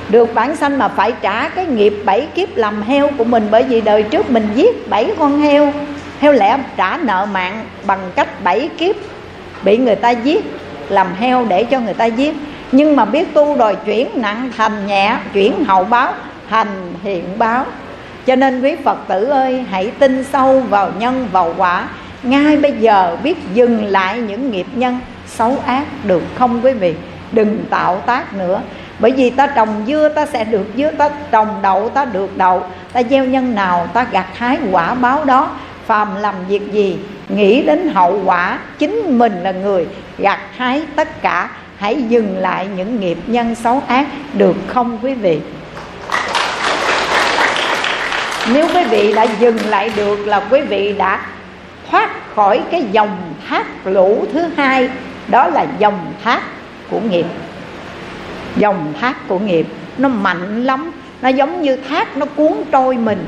[0.08, 3.62] Được vãng sanh mà phải trả cái nghiệp bảy kiếp làm heo của mình, bởi
[3.62, 5.72] vì đời trước mình giết bảy con heo.
[6.20, 8.96] Heo lẽ trả nợ mạng bằng cách bảy kiếp
[9.62, 10.44] bị người ta giết,
[10.88, 12.34] làm heo để cho người ta giết
[12.72, 16.12] nhưng mà biết tu rồi chuyển nặng thành nhẹ, chuyển hậu báo
[16.50, 17.64] thành hiện báo.
[18.26, 21.88] Cho nên quý phật tử ơi, hãy tin sâu vào nhân vào quả.
[22.22, 26.94] Ngay bây giờ biết dừng lại những nghiệp nhân, xấu ác được không quý vị?
[27.32, 28.60] Đừng tạo tác nữa.
[28.98, 32.62] Bởi vì ta trồng dưa, ta sẽ được dưa, ta trồng đậu, ta được đậu.
[32.92, 35.50] Ta gieo nhân nào, ta gặt hái quả báo đó.
[35.86, 39.86] Phàm làm việc gì, nghĩ đến hậu quả, chính mình là người
[40.18, 41.50] gặt hái tất cả
[41.82, 45.40] hãy dừng lại những nghiệp nhân xấu ác, được không quý vị?
[48.52, 51.20] Nếu quý vị đã dừng lại được là quý vị đã
[51.90, 53.16] thoát khỏi cái dòng
[53.48, 54.88] thác lũ thứ hai,
[55.28, 56.40] đó là dòng thác
[56.90, 57.26] của nghiệp.
[58.56, 59.66] Dòng thác của nghiệp,
[59.98, 60.92] nó mạnh lắm,
[61.22, 63.26] nó giống như thác nó cuốn trôi mình,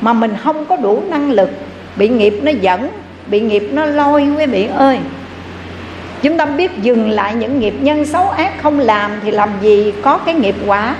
[0.00, 1.50] mà mình không có đủ năng lực.
[1.96, 2.90] Bị nghiệp nó dẫn
[3.26, 4.98] bị nghiệp nó lôi, quý vị ơi
[6.22, 9.92] chúng ta biết dừng lại những nghiệp nhân xấu ác không làm thì làm gì
[10.02, 10.94] có cái nghiệp quả?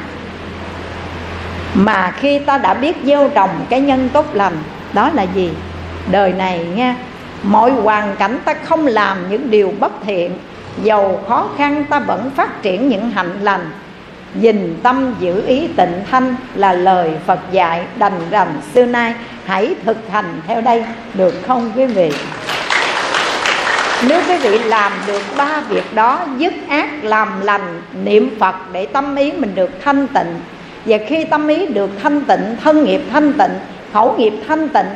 [1.75, 4.57] Mà khi ta đã biết gieo trồng cái nhân tốt lành,
[4.93, 5.51] đó là gì?
[6.11, 6.97] Đời này nha,
[7.43, 10.33] mọi hoàn cảnh ta không làm những điều bất thiện
[10.83, 13.71] dầu khó khăn ta vẫn phát triển những hạnh lành.
[14.41, 19.15] Dình tâm giữ ý tịnh thanh là lời Phật dạy đành rằng, xưa nay
[19.49, 22.13] Hãy thực hành theo đây, được không quý vị?
[24.07, 28.87] Nếu quý vị làm được ba việc đó, Dứt ác, làm lành, niệm Phật để
[28.87, 30.41] tâm ý mình được thanh tịnh.
[30.85, 33.51] Và khi tâm ý được thanh tịnh, Thân nghiệp thanh tịnh,
[33.93, 34.87] Khẩu nghiệp thanh tịnh,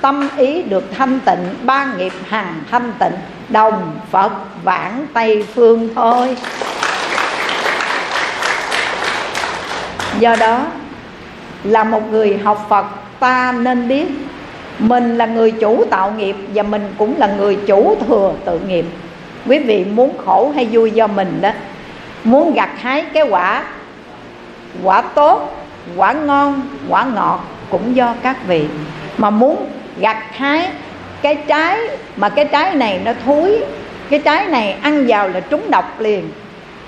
[0.00, 3.12] Tâm ý được thanh tịnh, Ba nghiệp hằng thanh tịnh,
[3.48, 4.32] Đồng Phật
[4.64, 6.36] vãng Tây Phương thôi.
[10.18, 10.66] Do đó,
[11.64, 12.86] là một người học phật,
[13.20, 14.06] ta nên biết
[14.80, 18.84] mình là người chủ tạo nghiệp và mình cũng là người chủ thừa tự nghiệp.
[19.46, 21.50] Quý vị muốn khổ hay vui do mình đó,
[22.24, 23.64] muốn gặt hái cái quả
[24.82, 25.66] quả tốt,
[25.96, 28.66] quả ngon, quả ngọt cũng do các vị.
[29.18, 29.56] Mà muốn
[30.00, 30.68] gặt hái
[31.22, 31.78] cái trái
[32.16, 33.58] mà cái trái này nó thúi
[34.10, 36.28] cái trái này ăn vào là trúng độc liền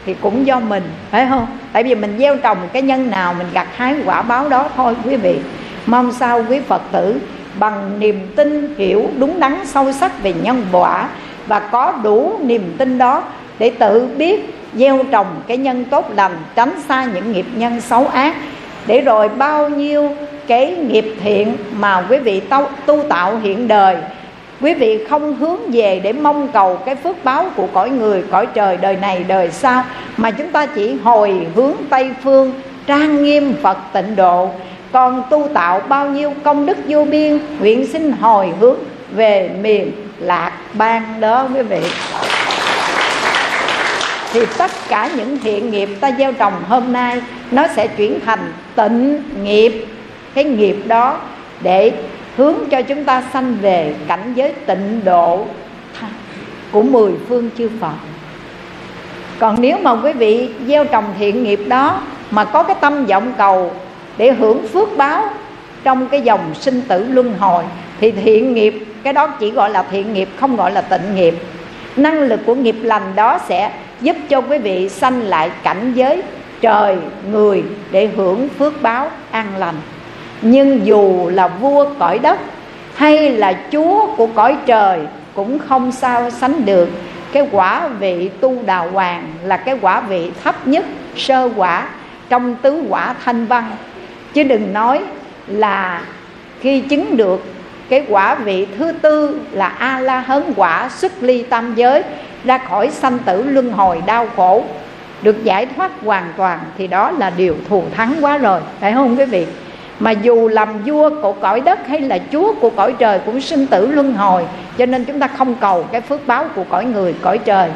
[0.07, 1.47] thì cũng do mình, phải không?
[1.73, 4.97] Tại vì mình gieo trồng cái nhân nào mình gặt hái quả báo đó thôi,
[5.05, 5.39] quý vị.
[5.87, 7.21] Mong sao quý phật tử
[7.59, 11.09] bằng niềm tin hiểu đúng đắn sâu sắc về nhân quả
[11.47, 13.23] và có đủ niềm tin đó
[13.59, 18.07] để tự biết gieo trồng cái nhân tốt lành tránh xa những nghiệp nhân xấu
[18.07, 18.35] ác.
[18.87, 20.11] Để rồi bao nhiêu
[20.47, 23.97] cái nghiệp thiện mà quý vị tu, tu tạo hiện đời
[24.63, 28.47] quý vị không hướng về để mong cầu cái phước báo của cõi người cõi
[28.55, 29.85] trời đời này đời sau
[30.17, 32.53] mà chúng ta chỉ hồi hướng tây phương
[32.87, 34.51] trang nghiêm phật tịnh độ
[34.93, 38.79] còn tu tạo bao nhiêu công đức vô biên, nguyện xin hồi hướng
[39.15, 41.81] về miền lạc ban đó quý vị.
[44.33, 48.53] Thì tất cả những thiện nghiệp ta gieo trồng hôm nay, nó sẽ chuyển thành
[48.75, 49.87] tịnh nghiệp.
[50.35, 51.17] Cái nghiệp đó
[51.61, 51.93] để
[52.37, 55.47] hướng cho chúng ta sanh về cảnh giới tịnh độ
[56.73, 57.97] của mười phương chư Phật.
[59.39, 62.01] Còn nếu mà quý vị gieo trồng thiện nghiệp đó
[62.31, 63.73] mà có cái tâm vọng cầu
[64.17, 65.25] để hưởng phước báo
[65.85, 67.65] trong cái dòng sinh tử luân hồi.
[68.01, 71.35] Thì thiện nghiệp, cái đó chỉ gọi là thiện nghiệp, không gọi là tịnh nghiệp.
[71.97, 73.71] Năng lực của nghiệp lành đó sẽ
[74.01, 76.23] giúp cho quý vị sanh lại cảnh giới
[76.61, 76.97] trời,
[77.31, 79.75] người để hưởng phước báo an lành.
[80.43, 82.39] Nhưng dù là vua cõi đất
[82.95, 85.01] hay là chúa của cõi trời
[85.35, 86.89] cũng không sao sánh được.
[87.33, 90.85] Cái quả vị tu đào hoàng là cái quả vị thấp nhất,
[91.17, 91.89] sơ quả
[92.29, 93.71] trong tứ quả thanh văn
[94.35, 95.01] chứ đừng nói
[95.47, 96.03] là
[96.61, 97.45] khi chứng được
[97.89, 102.03] cái quả vị thứ tư là a la hấn quả xuất ly tam giới,
[102.45, 104.65] ra khỏi sanh tử luân hồi đau khổ,
[105.23, 108.61] được giải thoát hoàn toàn, thì đó là điều thù thắng quá rồi.
[108.81, 109.47] Phải không quý vị?
[110.01, 113.67] Mà dù làm vua của cõi đất hay là chúa của cõi trời cũng sinh
[113.67, 114.45] tử luân hồi,
[114.79, 117.71] cho nên chúng ta không cầu cái phước báo của cõi người, cõi trời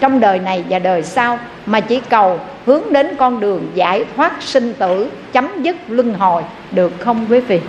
[0.00, 4.32] trong đời này và đời sau, mà chỉ cầu hướng đến con đường giải thoát
[4.40, 7.60] sinh tử, chấm dứt luân hồi, được không quý vị?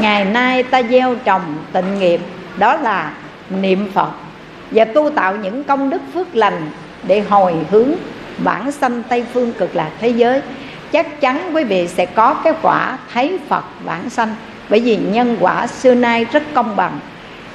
[0.00, 2.20] Ngày nay ta gieo trồng tịnh nghiệp,
[2.58, 3.12] đó là
[3.50, 4.10] niệm phật,
[4.70, 6.70] và tu tạo những công đức phước lành
[7.02, 7.90] để hồi hướng
[8.44, 10.40] bản sanh tây phương cực lạc thế giới.
[10.92, 14.34] Chắc chắn quý vị sẽ có cái quả thấy phật bản sanh,
[14.68, 16.98] bởi vì nhân quả xưa nay rất công bằng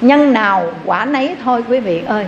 [0.00, 2.26] nhân nào quả nấy thôi quý vị ơi.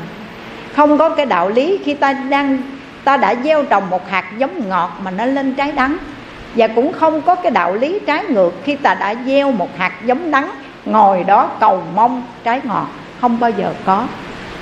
[0.77, 2.63] Không có cái đạo lý khi ta đang,
[3.05, 5.97] ta đã gieo trồng một hạt giống ngọt mà nó lên trái đắng.
[6.55, 9.93] Và cũng không có cái đạo lý trái ngược khi ta đã gieo một hạt
[10.05, 10.51] giống đắng
[10.85, 12.87] ngồi đó cầu mong trái ngọt.
[13.21, 14.07] Không bao giờ có.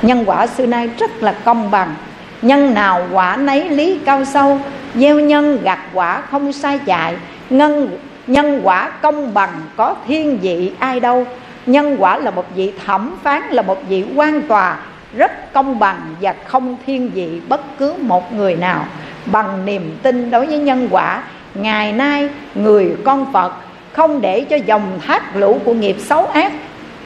[0.03, 1.95] Nhân quả xưa nay rất là công bằng.
[2.43, 4.61] Nhân nào quả nấy lý cao sâu,
[4.95, 7.17] gieo nhân gặt quả không sai chạy.
[7.51, 11.27] Ngân, nhân quả công bằng có thiên vị ai đâu
[11.67, 14.79] nhân quả là một vị thẩm phán, là một vị quan tòa,
[15.17, 18.85] rất công bằng và không thiên vị bất cứ một người nào.
[19.27, 21.23] Bằng niềm tin đối với nhân quả,
[21.55, 23.53] ngày nay người con phật
[23.93, 26.53] không để cho dòng thác lũ của nghiệp xấu ác,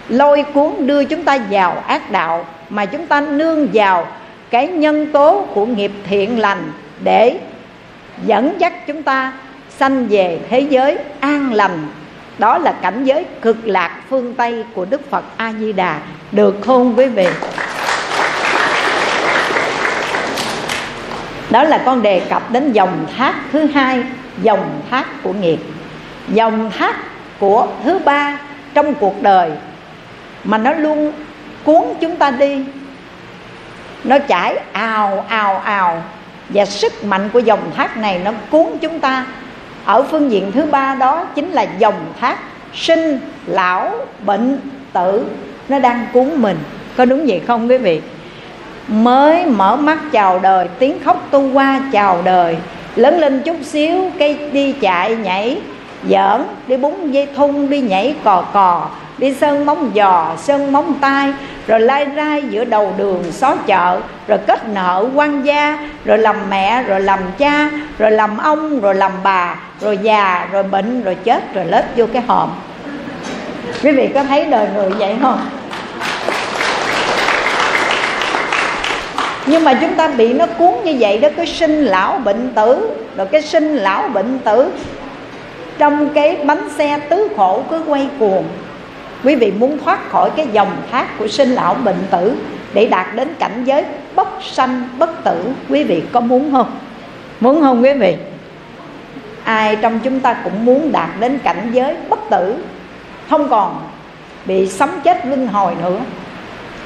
[0.08, 4.06] lôi cuốn đưa chúng ta vào ác đạo, mà chúng ta nương vào
[4.50, 6.72] cái nhân tố của nghiệp thiện lành
[7.04, 7.38] để
[8.26, 9.32] dẫn dắt chúng ta
[9.68, 11.86] sanh về thế giới an lành
[12.40, 15.98] đó là cảnh giới cực lạc phương tây của đức phật a di đà
[16.32, 17.26] được không quý vị
[21.50, 24.02] đó là con đề cập đến dòng thác thứ hai,
[24.42, 25.58] dòng thác của nghiệp.
[26.28, 26.96] Dòng thác
[27.38, 28.38] của thứ ba
[28.74, 29.50] trong cuộc đời
[30.44, 31.12] mà nó luôn
[31.64, 32.64] cuốn chúng ta đi.
[34.04, 36.02] Nó chảy ào ào ào
[36.48, 39.26] và sức mạnh của dòng thác này nó cuốn chúng ta
[39.84, 42.36] ở phương diện thứ ba đó chính là dòng thác
[42.74, 43.90] sinh lão
[44.26, 44.58] bệnh
[44.92, 45.24] tử
[45.68, 46.58] nó đang cuốn mình.
[46.96, 48.00] Có đúng vậy không quý vị?
[48.88, 52.56] Mới mở mắt chào đời, tiếng khóc tu qua chào đời.
[52.96, 55.60] Lớn lên chút xíu, cây đi chạy nhảy
[56.08, 58.88] giỡn, đi búng dây thun, đi nhảy cò cò
[59.20, 61.32] đi sơn móng giò, sơn móng tay,
[61.66, 66.36] rồi lai rai giữa đầu đường xó chợ, rồi kết nợ quan gia, rồi làm
[66.50, 71.14] mẹ, rồi làm cha, rồi làm ông, rồi làm bà, rồi già, rồi bệnh, rồi
[71.14, 72.50] chết, rồi lết vô cái hòm.
[73.82, 75.40] Quý vị có thấy đời người vậy không?
[79.46, 82.90] Nhưng mà chúng ta bị nó cuốn như vậy đó, cái sinh lão bệnh tử,
[83.16, 84.72] rồi cái sinh lão bệnh tử,
[85.78, 88.44] trong cái bánh xe tứ khổ cứ quay cuồng
[89.24, 92.36] quý vị muốn thoát khỏi cái dòng thác của sinh lão bệnh tử
[92.74, 96.70] để đạt đến cảnh giới bất sanh, bất tử, quý vị có muốn không?
[97.40, 98.16] Muốn không quý vị?
[99.44, 102.64] Ai trong chúng ta cũng muốn đạt đến cảnh giới bất tử,
[103.30, 103.78] không còn
[104.44, 105.98] bị sống chết luân hồi nữa.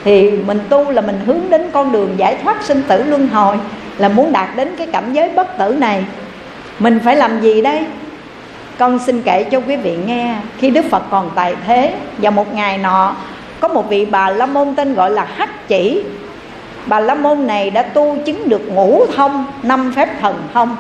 [0.05, 3.57] Thì mình tu là mình hướng đến con đường giải thoát sinh tử luân hồi,
[3.99, 6.05] là muốn đạt đến cái cảnh giới bất tử này.
[6.79, 7.85] Mình phải làm gì đây?
[8.79, 12.55] Con xin kể cho quý vị nghe, khi đức phật còn tại thế và một
[12.55, 13.17] ngày nọ,
[13.61, 16.03] có một vị bà la môn tên gọi là hắc chỉ.
[16.87, 20.77] Bà la môn này đã tu chứng được ngũ thông, năm phép thần thông,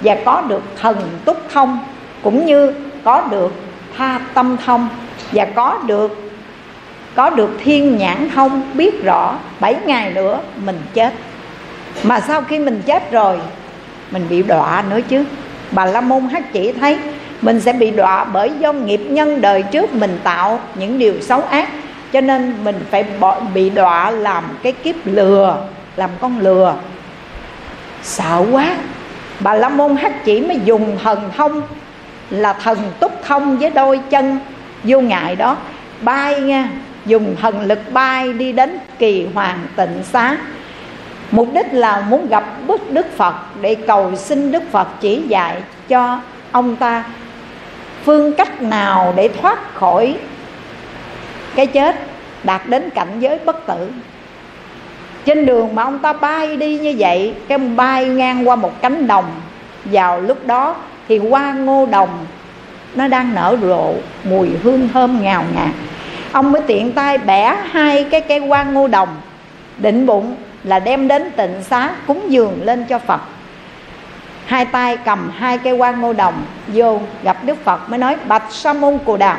[0.00, 1.78] và có được thần túc thông,
[2.22, 3.52] cũng như có được
[3.96, 4.88] tha tâm thông,
[5.32, 6.24] và có được
[7.14, 11.12] có được thiên nhãn thông biết rõ bảy ngày nữa mình chết.
[12.02, 13.38] Mà sau khi mình chết rồi,
[14.10, 15.24] mình bị đọa nữa chứ.
[15.70, 16.98] Bà la môn hắc chỉ thấy
[17.42, 21.42] mình sẽ bị đọa bởi do nghiệp nhân đời trước mình tạo những điều xấu
[21.42, 21.68] ác.
[22.12, 23.04] Cho nên mình phải
[23.54, 25.56] bị đọa làm cái kiếp lừa,
[25.96, 26.74] làm con lừa.
[28.02, 28.76] Sợ quá.
[29.40, 31.62] Bà la môn hắc chỉ mới dùng thần thông
[32.30, 34.38] là thần túc thông với đôi chân.
[34.84, 35.56] Vô ngại đó.
[36.00, 36.68] Bay nha.
[37.06, 40.36] Dùng thần lực bay đi đến kỳ hoàng tịnh xá.
[41.30, 45.62] Mục đích là muốn gặp bức đức phật để cầu xin đức phật chỉ dạy
[45.88, 46.20] cho
[46.52, 47.04] ông ta
[48.08, 50.16] phương cách nào để thoát khỏi
[51.54, 51.96] cái chết,
[52.44, 53.90] đạt đến cảnh giới bất tử.
[55.24, 58.82] Trên đường mà ông ta bay đi như vậy, cái ông bay ngang qua một
[58.82, 59.24] cánh đồng,
[59.84, 60.76] vào lúc đó
[61.08, 62.26] thì hoa ngô đồng
[62.94, 63.94] nó đang nở rộ,
[64.24, 65.74] mùi hương thơm ngào ngạt.
[66.32, 69.08] Ông mới tiện tay bẻ hai cái cây hoa ngô đồng,
[69.78, 70.34] định bụng
[70.64, 73.20] là đem đến tịnh xá cúng dường lên cho phật
[74.48, 78.44] hai tay cầm hai cây quan ngô đồng, vô gặp đức phật mới nói, bạch
[78.50, 79.38] sa môn cù đàm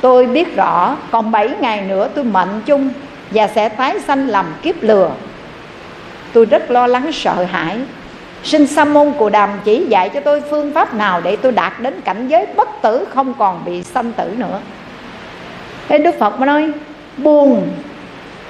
[0.00, 2.90] tôi biết rõ, còn 7 ngày nữa tôi mệnh chung
[3.30, 5.10] và sẽ tái sanh làm kiếp lừa.
[6.32, 7.78] Tôi rất lo lắng, sợ hãi.
[8.42, 11.72] Xin sa môn cù đàm chỉ dạy cho tôi phương pháp nào để tôi đạt
[11.80, 14.60] đến cảnh giới bất tử không còn bị sanh tử nữa.
[15.88, 16.70] Thế đức phật mới nói,
[17.16, 17.68] buông.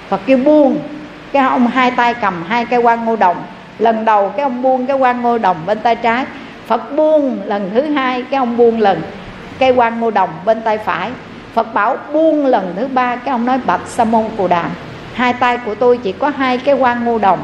[0.08, 0.78] Phật kêu, buông.
[1.32, 3.36] Cái ông hai tay cầm hai cây quan ngô đồng
[3.78, 6.24] lần đầu cái ông buông cái quan ngô đồng bên tay trái.
[6.66, 9.02] Phật buông lần thứ hai cái ông buông lần
[9.58, 11.10] cây quan ngô đồng bên tay phải.
[11.54, 14.70] Phật bảo buông lần thứ ba Cái ông nói bạch sa môn cù đàm
[15.14, 17.38] Hai tay của tôi chỉ có hai cái quan ngô đồng.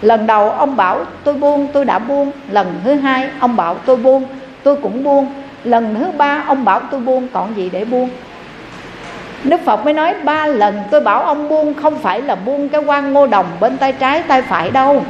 [0.00, 2.30] Lần đầu ông bảo tôi buông, tôi đã buông.
[2.50, 4.24] Lần thứ hai ông bảo tôi buông,
[4.62, 5.32] tôi cũng buông.
[5.64, 8.08] Lần thứ ba ông bảo tôi buông, còn gì để buông?
[9.44, 12.80] Đức Phật mới nói ba lần tôi bảo ông buông Không phải là buông cái
[12.80, 15.04] quan ngô đồng bên tay trái, tay phải đâu.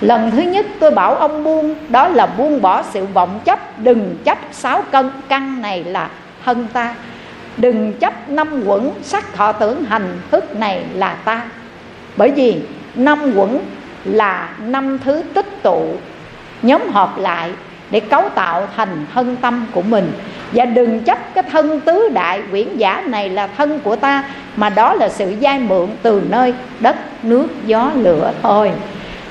[0.00, 3.78] Lần thứ nhất tôi bảo ông buông Đó là buông bỏ sự vọng chấp.
[3.78, 6.10] Đừng chấp sáu cân căn này là
[6.44, 6.94] thân ta.
[7.56, 11.42] Đừng chấp năm quẩn sắc thọ tưởng hành thức này là ta.
[12.16, 12.60] Bởi vì
[12.94, 13.58] năm quẩn
[14.04, 15.86] là năm thứ tích tụ.
[16.62, 17.50] Nhóm họp lại
[17.90, 20.12] để cấu tạo thành thân tâm của mình.
[20.52, 24.24] Và đừng chấp cái thân tứ đại quyển giả này là thân của ta
[24.56, 28.72] Mà đó là sự giai mượn từ nơi đất, nước, gió, lửa thôi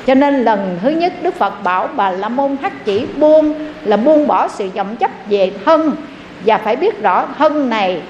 [0.07, 3.97] cho nên lần thứ nhất Đức Phật bảo bà La Môn Hắc chỉ buông Là
[3.97, 5.95] buông bỏ sự vọng chấp về thân.
[6.45, 8.01] Và phải biết rõ thân này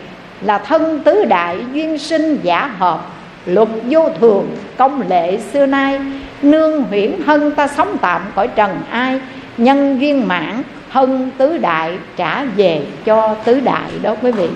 [0.41, 2.99] là thân tứ đại duyên sinh giả hợp
[3.45, 5.99] Luật vô thường, công lệ xưa nay.
[6.41, 9.19] Nương huyễn thân ta sống tạm cõi trần ai,
[9.57, 14.47] Nhân duyên mãn, thân tứ đại trả về cho tứ đại đó quý vị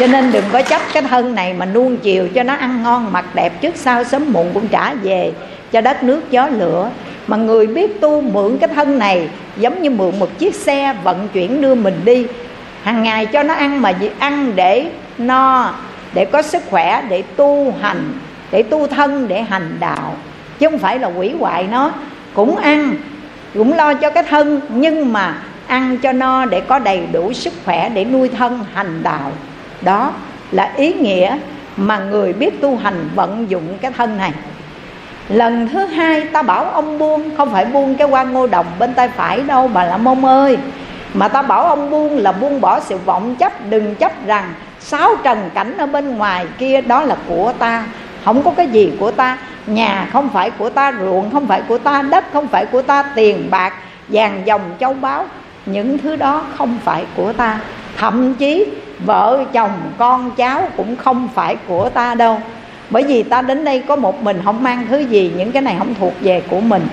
[0.00, 3.12] cho nên đừng có chấp cái thân này mà nuông chiều cho nó ăn ngon
[3.12, 5.32] mặc đẹp trước sau, sớm muộn cũng trả về
[5.72, 6.90] cho đất nước gió lửa.
[7.26, 11.28] Mà người biết tu mượn cái thân này, giống như mượn một chiếc xe vận
[11.28, 12.26] chuyển đưa mình đi.
[12.82, 14.86] Hàng ngày cho nó ăn mà ăn để
[15.18, 15.74] no,
[16.14, 18.12] để có sức khỏe, để tu hành,
[18.50, 20.16] để tu thân, để hành đạo.
[20.58, 21.92] Chứ không phải là quỷ hoại nó.
[22.34, 22.94] Cũng ăn,
[23.54, 25.34] cũng lo cho cái thân, nhưng mà
[25.66, 29.32] ăn cho no để có đầy đủ sức khỏe để nuôi thân, hành đạo
[29.82, 30.12] đó
[30.50, 31.38] là ý nghĩa
[31.76, 34.32] mà người biết tu hành vận dụng cái thân này.
[35.28, 38.94] Lần thứ hai ta bảo ông buông, không phải buông cái quan ngô đồng bên
[38.94, 40.58] tay phải đâu mà là môn ơi,
[41.14, 45.10] mà ta bảo ông buông là buông bỏ sự vọng chấp, đừng chấp rằng sáu
[45.22, 47.84] trần cảnh ở bên ngoài kia đó là của ta.
[48.24, 51.78] Không có cái gì của ta, nhà không phải của ta, ruộng không phải của
[51.78, 53.74] ta, đất không phải của ta, tiền bạc,
[54.08, 55.24] vàng dòng châu báu,
[55.66, 57.58] những thứ đó không phải của ta.
[57.96, 58.66] Thậm chí
[59.06, 62.38] vợ chồng, con cháu cũng không phải của ta đâu.
[62.90, 65.74] Bởi vì ta đến đây có một mình, không mang thứ gì, những cái này
[65.78, 66.88] không thuộc về của mình.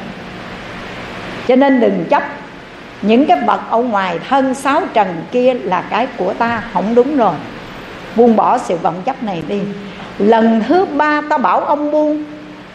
[1.48, 2.24] Cho nên đừng chấp.
[3.02, 7.18] Những cái vật ở ngoài thân sáu trần kia là cái của ta, không đúng
[7.18, 7.34] rồi.
[8.16, 9.62] Buông bỏ sự vọng chấp này đi.
[10.18, 12.24] Lần thứ ba ta bảo ông buông,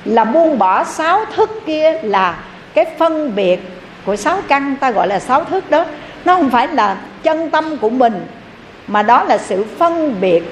[0.05, 2.37] là buông bỏ sáu thức kia là
[2.75, 3.61] cái phân biệt
[4.07, 5.85] của sáu căn, ta gọi là sáu thức đó.
[6.25, 8.27] Nó không phải là chân tâm của mình
[8.93, 10.43] mà đó là sự phân biệt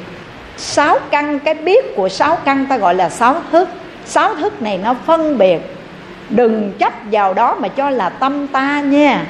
[0.56, 1.38] sáu căn.
[1.38, 3.68] Cái biết của sáu căn ta gọi là sáu thức.
[4.04, 5.60] Sáu thức này nó phân biệt.
[6.30, 9.26] Đừng chấp vào đó mà cho là tâm ta nha.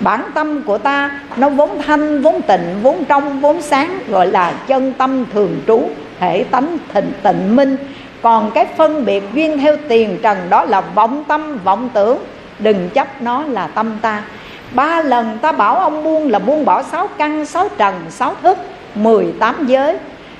[0.00, 4.52] Bản tâm của ta nó vốn thanh, vốn tịnh, vốn trong, vốn sáng, gọi là
[4.66, 5.88] chân tâm thường trú,
[6.20, 7.76] thể tánh thịnh, tịnh minh.
[8.22, 12.18] Còn cái phân biệt duyên theo tiền trần đó là vọng tâm, vọng tưởng.
[12.58, 14.22] Đừng chấp nó là tâm ta
[14.76, 18.58] ba lần ta bảo ông buông là buông bỏ sáu căn sáu trần sáu thức
[18.94, 19.96] mười tám giới.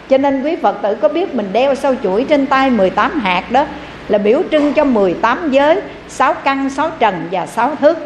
[0.09, 3.45] Cho nên quý Phật tử có biết mình đeo sau chuỗi trên tay 18 hạt
[3.51, 3.65] đó
[4.09, 7.99] Là biểu trưng cho 18 giới sáu căn, sáu trần và sáu thức.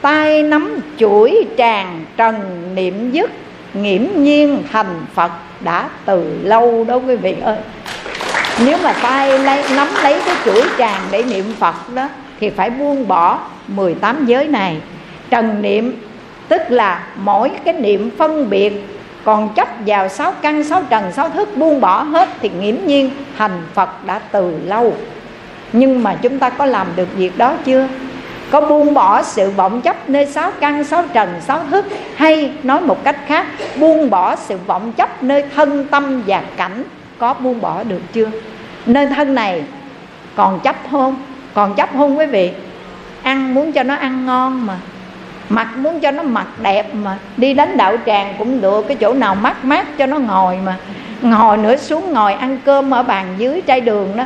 [0.00, 3.30] Tay nắm chuỗi tràng trần niệm dứt
[3.74, 7.56] nghiễm nhiên thành phật đã từ lâu đó quý vị ơi.
[8.64, 12.08] Nếu mà tay lấy, nắm lấy cái chuỗi tràng để niệm phật đó
[12.40, 14.76] thì phải buông bỏ 18 giới này
[15.30, 16.02] trần niệm,
[16.48, 18.86] tức là mỗi cái niệm phân biệt,
[19.24, 23.10] còn chấp vào sáu căn, sáu trần, sáu thức buông bỏ hết thì nghiễm nhiên
[23.38, 24.94] thành phật đã từ lâu.
[25.72, 27.88] Nhưng mà chúng ta có làm được việc đó chưa?
[28.50, 32.80] Có buông bỏ sự vọng chấp nơi sáu căn, sáu trần, sáu thức, hay nói
[32.80, 36.84] một cách khác, buông bỏ sự vọng chấp nơi thân tâm và cảnh,
[37.18, 38.30] có buông bỏ được chưa?
[38.86, 39.62] Nơi thân này
[40.36, 41.16] còn chấp không?
[41.54, 42.50] Còn chấp không quý vị?
[43.22, 44.76] Ăn muốn cho nó ăn ngon mà
[45.50, 47.18] mặc muốn cho nó mặc đẹp mà.
[47.36, 50.76] Đi đánh đạo tràng cũng được, cái chỗ nào mát mát cho nó ngồi mà.
[51.22, 54.24] Ngồi nữa xuống ngồi ăn cơm ở bàn dưới trai đường đó.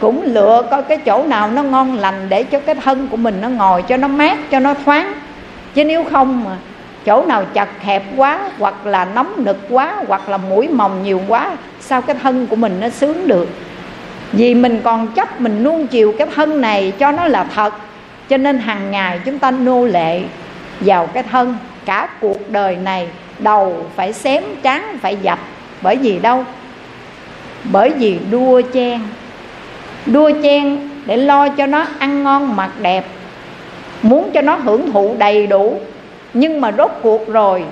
[0.00, 3.40] Cũng lựa coi cái chỗ nào nó ngon lành để cho cái thân của mình
[3.40, 5.12] nó ngồi cho nó mát, cho nó thoáng.
[5.74, 6.50] Chứ nếu không mà
[7.04, 11.22] chỗ nào chặt hẹp quá, hoặc là nóng nực quá, hoặc là mũi mồng nhiều
[11.28, 13.48] quá, sao cái thân của mình nó sướng được?
[14.32, 17.74] Vì mình còn chấp mình nuông chiều cái thân này cho nó là thật
[18.28, 20.22] cho nên hàng ngày chúng ta nô lệ
[20.80, 21.56] vào cái thân.
[21.84, 23.08] Cả cuộc đời này
[23.38, 25.38] đầu phải xém trán phải dập.
[25.82, 26.44] Bởi vì đâu?
[27.72, 29.00] Bởi vì đua chen.
[30.06, 33.04] Đua chen để lo cho nó ăn ngon mặc đẹp.
[34.02, 35.80] Muốn cho nó hưởng thụ đầy đủ.
[36.34, 37.64] Nhưng mà rốt cuộc rồi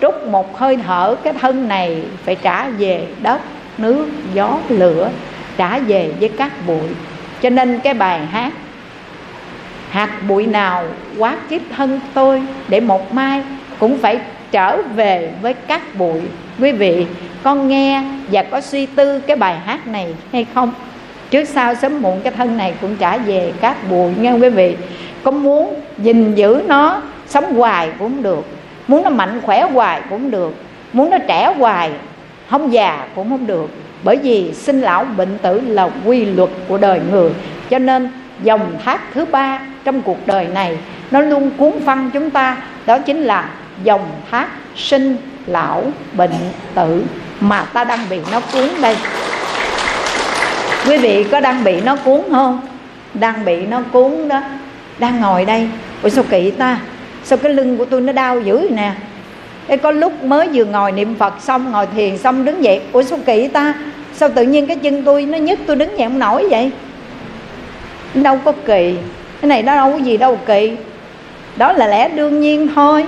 [0.00, 3.40] trút một hơi thở, cái thân này phải trả về đất,
[3.78, 5.10] nước, gió, lửa,
[5.56, 6.88] trả về với các bụi.
[7.42, 8.52] Cho nên cái bài hát
[9.92, 10.84] hạt bụi nào
[11.18, 13.42] quá kiếp thân tôi để một mai
[13.78, 14.20] cũng phải
[14.50, 16.20] trở về với các bụi.
[16.60, 17.06] Quý vị,
[17.42, 20.72] con nghe và có suy tư cái bài hát này hay không?
[21.30, 24.76] Trước sau sớm muộn cái thân này cũng trả về các bụi nghe quý vị.
[25.22, 28.46] Có muốn gìn giữ nó sống hoài cũng được,
[28.88, 30.54] muốn nó mạnh khỏe hoài cũng được,
[30.92, 31.90] muốn nó trẻ hoài
[32.48, 33.70] không già cũng không được.
[34.02, 37.30] Bởi vì sinh lão bệnh tử là quy luật của đời người,
[37.70, 38.08] cho nên
[38.42, 40.78] dòng thác thứ ba trong cuộc đời này.
[41.10, 43.48] Nó luôn cuốn phăng chúng ta đó chính là
[43.84, 45.16] dòng thác sinh
[45.46, 46.30] lão bệnh
[46.74, 47.04] tử
[47.40, 48.96] mà ta đang bị nó cuốn đây.
[50.86, 52.60] Quý vị có đang bị nó cuốn không?
[53.14, 54.40] Đang bị nó cuốn đó.
[54.98, 55.68] Đang ngồi đây.
[56.02, 56.78] Ủa sao kỵ ta?
[57.24, 58.92] Sao cái lưng của tôi nó đau dữ nè?
[59.66, 62.80] Ê, có lúc mới vừa ngồi niệm phật xong ngồi thiền xong đứng dậy.
[62.92, 63.74] Ủa sao kỵ ta?
[64.14, 66.70] Sao tự nhiên cái chân tôi nó nhức tôi đứng dậy không nổi vậy?
[68.14, 68.96] Đâu có kỳ.
[69.40, 70.76] Cái này nó đâu có gì đâu kỳ.
[71.56, 73.06] Đó là lẽ đương nhiên thôi.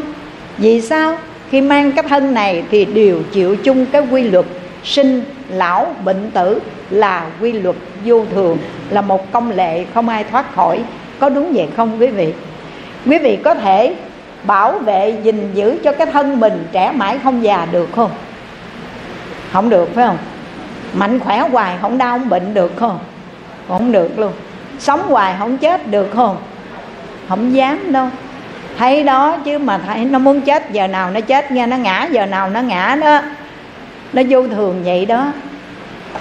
[0.58, 1.16] Vì sao?
[1.50, 4.46] Khi mang cái thân này thì đều chịu chung cái quy luật
[4.84, 8.58] sinh lão bệnh tử là quy luật vô thường,
[8.90, 10.80] là một công lệ không ai thoát khỏi.
[11.18, 12.32] Có đúng vậy không, quý vị?
[13.06, 13.94] Quý vị có thể
[14.44, 18.10] bảo vệ, gìn giữ cho cái thân mình trẻ mãi không già được không?
[19.52, 20.18] Không được, phải không?
[20.94, 22.98] Mạnh khỏe hoài, không đau, không bệnh được không?
[23.68, 24.32] Không được luôn
[24.84, 26.36] sống hoài không chết được không?
[27.28, 28.08] Không dám đâu.
[28.78, 32.08] Thấy đó chứ mà thấy nó muốn chết, giờ nào nó chết nghe, nó ngã,
[32.10, 33.20] giờ nào nó ngã đó.
[34.12, 35.26] Nó vô thường vậy đó.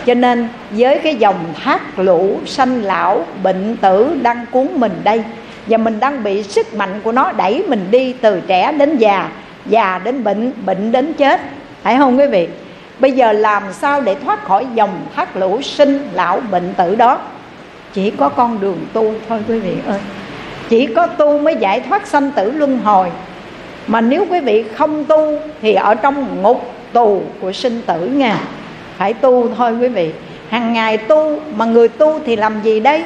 [0.05, 5.23] Cho nên với cái dòng thác lũ, sanh lão, bệnh tử đang cuốn mình đây,
[5.67, 9.29] và mình đang bị sức mạnh của nó đẩy mình đi từ trẻ đến già
[9.65, 11.41] già đến bệnh bệnh đến chết.
[11.83, 12.47] Phải không quý vị?
[12.99, 17.19] Bây giờ làm sao để thoát khỏi dòng thác lũ, sinh lão, bệnh tử đó?
[17.93, 19.99] Chỉ có con đường tu thôi, quý vị ơi.
[20.69, 23.07] Chỉ có tu mới giải thoát sanh tử luân hồi.
[23.87, 28.39] Mà nếu quý vị không tu thì ở trong ngục tù của sinh tử nha.
[28.97, 30.11] Phải tu thôi, quý vị.
[30.49, 33.03] Hàng ngày tu mà người tu thì làm gì đây?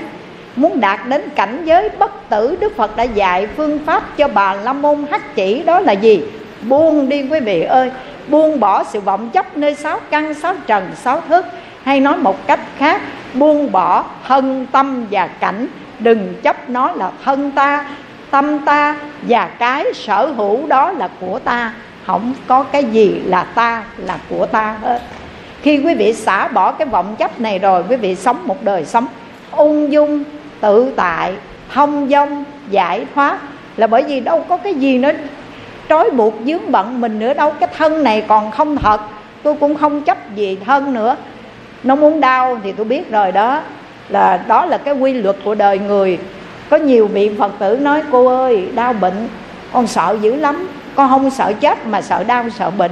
[0.55, 4.53] Muốn đạt đến cảnh giới bất tử, đức phật đã dạy phương pháp cho bà
[4.53, 6.21] la môn hắc chỉ đó là gì?
[6.61, 7.91] Buông đi, quý vị ơi.
[8.27, 11.45] Buông bỏ sự vọng chấp nơi sáu căn, sáu trần, sáu thức
[11.87, 13.01] hay nói một cách khác,
[13.33, 15.67] buông bỏ thân tâm và cảnh.
[15.99, 17.85] Đừng chấp nó là thân ta,
[18.31, 21.73] tâm ta và cái sở hữu đó là của ta.
[22.05, 25.01] Không có cái gì là ta, là của ta hết.
[25.61, 28.85] Khi quý vị xả bỏ cái vọng chấp này rồi, quý vị sống một đời
[28.85, 29.07] sống
[29.51, 30.23] ung dung,
[30.61, 31.33] tự tại,
[31.73, 33.39] thông dong, giải thoát.
[33.77, 35.11] Là bởi vì đâu có cái gì nữa,
[35.89, 37.53] trói buộc, dướng bận mình nữa đâu.
[37.59, 39.01] Cái thân này còn không thật,
[39.43, 41.15] tôi cũng không chấp gì thân nữa
[41.87, 43.61] nó muốn đau thì tôi biết rồi đó.
[44.09, 46.19] Là đó là cái quy luật của đời người.
[46.69, 49.27] Có nhiều vị phật tử nói, cô ơi, đau bệnh,
[49.73, 50.67] con sợ dữ lắm.
[50.95, 52.91] Con không sợ chết mà sợ đau, sợ bệnh.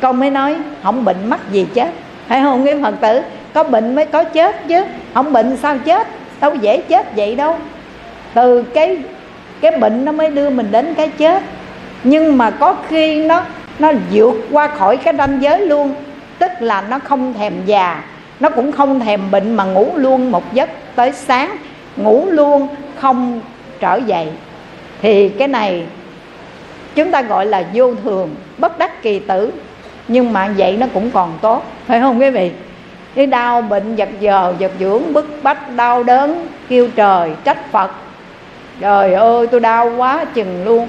[0.00, 1.90] Con mới nói, không bệnh mắc gì chết.
[2.28, 3.20] Phải không cái phật tử?
[3.54, 4.84] Có bệnh mới có chết chứ.
[5.14, 6.06] Không bệnh sao chết?
[6.40, 7.56] Đâu dễ chết vậy đâu.
[8.34, 8.98] Từ cái
[9.60, 11.42] cái bệnh nó mới đưa mình đến cái chết.
[12.04, 13.42] Nhưng mà có khi nó
[13.78, 15.94] nó vượt qua khỏi cái ranh giới luôn
[16.38, 18.04] tức là nó không thèm già,
[18.40, 21.56] nó cũng không thèm bệnh mà ngủ luôn một giấc tới sáng.
[21.96, 23.40] Ngủ luôn, không
[23.80, 24.28] trở dậy.
[25.02, 25.86] Thì cái này
[26.94, 29.52] chúng ta gọi là vô thường, bất đắc kỳ tử.
[30.08, 32.50] Nhưng mà vậy nó cũng còn tốt, phải không quý vị?
[33.14, 37.90] Cái đau bệnh giật giờ, giật dưỡng, bức bách, đau đớn, kêu trời, trách phật.
[38.80, 40.88] Trời ơi, tôi đau quá chừng luôn.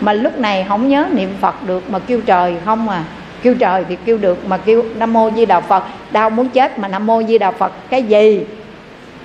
[0.00, 3.04] Mà lúc này không nhớ niệm phật được mà kêu trời không à
[3.42, 5.84] kêu trời thì kêu được, mà kêu nam mô di đà phật.
[6.10, 7.72] Đau muốn chết mà nam mô di đà phật.
[7.90, 8.46] Cái gì?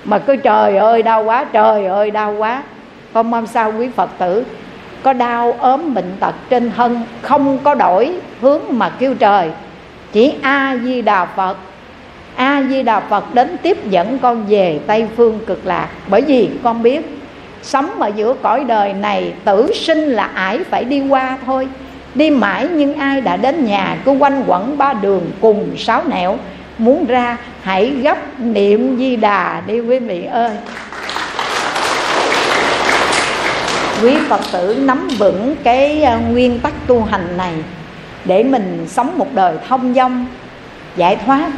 [0.04, 2.62] Mà cứ trời ơi, đau quá, trời ơi, đau quá.
[3.14, 4.44] Không mong sao quý phật tử.
[5.02, 9.50] Có đau ốm bệnh tật trên thân, không có đổi hướng mà kêu trời.
[10.12, 11.56] Chỉ a di đà phật.
[12.36, 15.88] A di đà phật đến tiếp dẫn con về tây phương cực lạc.
[16.08, 17.18] Bởi vì con biết,
[17.62, 21.68] sống ở giữa cõi đời này, tử sinh là ải phải đi qua thôi
[22.16, 26.38] đi mãi nhưng ai đã đến nhà, cứ quanh quẩn ba đường cùng sáu nẻo.
[26.78, 30.50] Muốn ra, hãy gấp niệm di đà đi quý vị ơi.
[34.02, 37.52] Quý phật tử nắm vững cái ờ, nguyên tắc tu hành này,
[38.24, 40.26] để mình sống một đời thông dong,
[40.96, 41.50] giải thoát.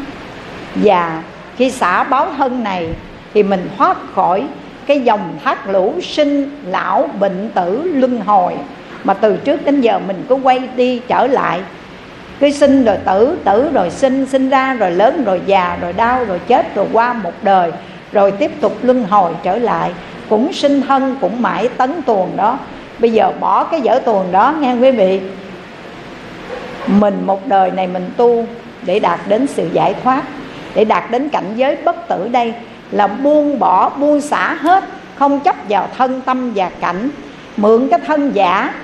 [0.75, 1.23] Và
[1.57, 2.89] khi xả báo thân này,
[3.35, 4.45] thì mình thoát khỏi
[4.87, 8.53] cái dòng thác lũ sinh, lão, bệnh tử, luân hồi
[9.05, 11.61] mà từ trước đến giờ mình cứ quay đi trở lại.
[12.41, 16.25] Cứ sinh rồi tử tử rồi sinh sinh ra rồi lớn rồi già rồi đau
[16.25, 17.73] rồi chết rồi qua một đời,
[18.13, 19.91] rồi tiếp tục luân hồi trở lại.
[20.29, 22.59] Cũng sinh thân, cũng mãi tấn tuồng đó.
[22.99, 25.21] Bây giờ bỏ cái dở tuồng đó, nghe quý vị?
[26.87, 28.47] Mình một đời này mình tu
[28.83, 30.23] để đạt đến sự giải thoát,
[30.75, 32.55] để đạt đến cảnh giới bất tử đây
[32.91, 34.85] là buông bỏ, buông xả hết,
[35.15, 37.11] không chấp vào thân tâm và cảnh.
[37.57, 38.75] Mượn cái thân giả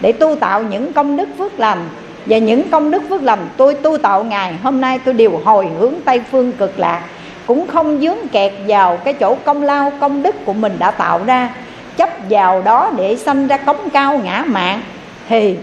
[0.00, 1.88] để tu tạo những công đức phước lành.
[2.26, 5.68] Và những công đức phước lành tôi tu tạo ngày, hôm nay tôi đều hồi
[5.78, 7.02] hướng tây phương cực lạc.
[7.46, 11.20] Cũng không dướng kẹt vào cái chỗ công lao, công đức của mình đã tạo
[11.26, 11.54] ra.
[11.96, 14.80] Chấp vào đó để sanh ra cống cao ngã mạng.
[15.28, 15.56] Thì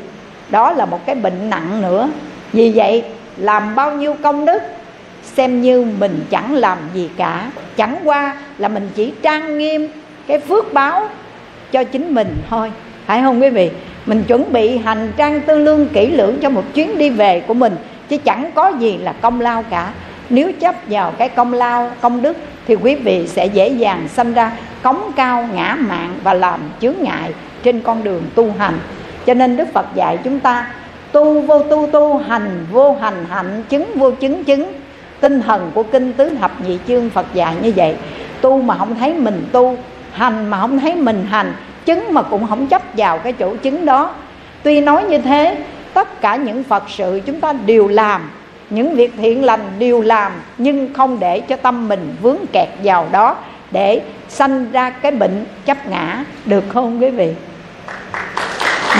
[0.49, 2.09] đó là một cái bệnh nặng nữa.
[2.53, 3.03] Vì vậy,
[3.37, 4.63] làm bao nhiêu công đức,
[5.23, 7.51] xem như mình chẳng làm gì cả.
[7.77, 9.87] Chẳng qua là mình chỉ trang nghiêm
[10.27, 11.07] cái phước báo
[11.71, 12.71] cho chính mình thôi.
[13.05, 13.69] Phải không quý vị?
[14.05, 17.53] Mình chuẩn bị hành trang tư lương kỹ lưỡng cho một chuyến đi về của
[17.53, 17.75] mình,
[18.09, 19.93] chứ chẳng có gì là công lao cả.
[20.29, 22.37] Nếu chấp vào cái công lao, công đức
[22.67, 24.51] thì quý vị sẽ dễ dàng sanh ra
[24.83, 27.33] cống cao, ngã mạng và làm chướng ngại
[27.63, 28.79] trên con đường tu hành.
[29.25, 30.67] Cho nên đức phật dạy chúng ta,
[31.11, 34.73] tu vô tu tu, hành vô hành, hạnh chứng vô chứng chứng.
[35.19, 37.95] Tinh thần của kinh tứ thập nhị chương phật dạy như vậy,
[38.41, 39.77] tu mà không thấy mình tu,
[40.11, 41.53] hành mà không thấy mình hành
[41.85, 44.11] chứng mà cũng không chấp vào cái chỗ chứng đó.
[44.63, 45.57] Tuy nói như thế,
[45.93, 48.29] tất cả những phật sự chúng ta đều làm,
[48.69, 53.07] những việc thiện lành đều làm, nhưng không để cho tâm mình vướng kẹt vào
[53.11, 53.35] đó
[53.71, 56.23] để sanh ra cái bệnh chấp ngã.
[56.45, 57.33] Được không quý vị?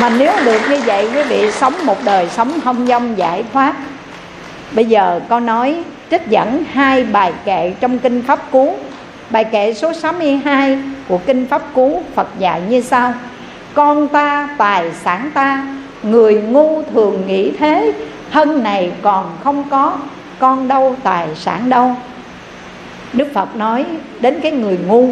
[0.02, 3.76] Mà nếu được như vậy, quý vị sống một đời sống thông dong, giải thoát.
[4.72, 8.76] Bây giờ con nói trích dẫn hai bài kệ trong kinh pháp cú
[9.30, 13.14] bài kệ số 62 của kinh pháp cú, Phật dạy như sau.
[13.74, 15.68] Con ta, tài sản ta,
[16.04, 17.94] người ngu thường nghĩ thế,
[18.32, 19.98] thân này còn không có,
[20.40, 21.96] con đâu tài sản đâu.
[23.14, 23.86] Đức phật nói
[24.20, 25.08] đến cái người ngu,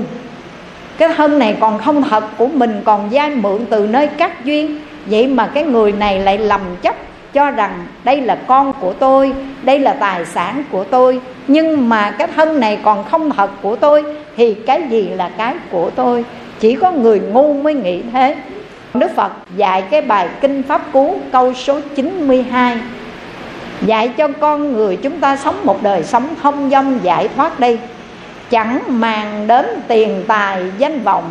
[0.97, 4.79] cái thân này còn không thật của mình, còn vay mượn từ nơi các duyên.
[5.05, 6.95] Vậy mà cái người này lại lầm chấp
[7.33, 12.11] cho rằng đây là con của tôi đây là tài sản của tôi nhưng mà
[12.11, 14.03] cái thân này còn không thật của tôi
[14.37, 16.25] thì cái gì là cái của tôi?
[16.59, 18.35] Chỉ có người ngu mới nghĩ thế.
[18.93, 22.77] Đức Phật dạy cái bài Kinh Pháp Cú câu số 92
[23.81, 27.77] Dạy cho con người chúng ta sống một đời sống thông dong giải thoát đi,
[28.49, 31.29] Chẳng màng đến tiền tài danh vọng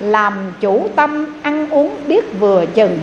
[0.00, 2.98] Làm chủ tâm ăn uống biết vừa chừng.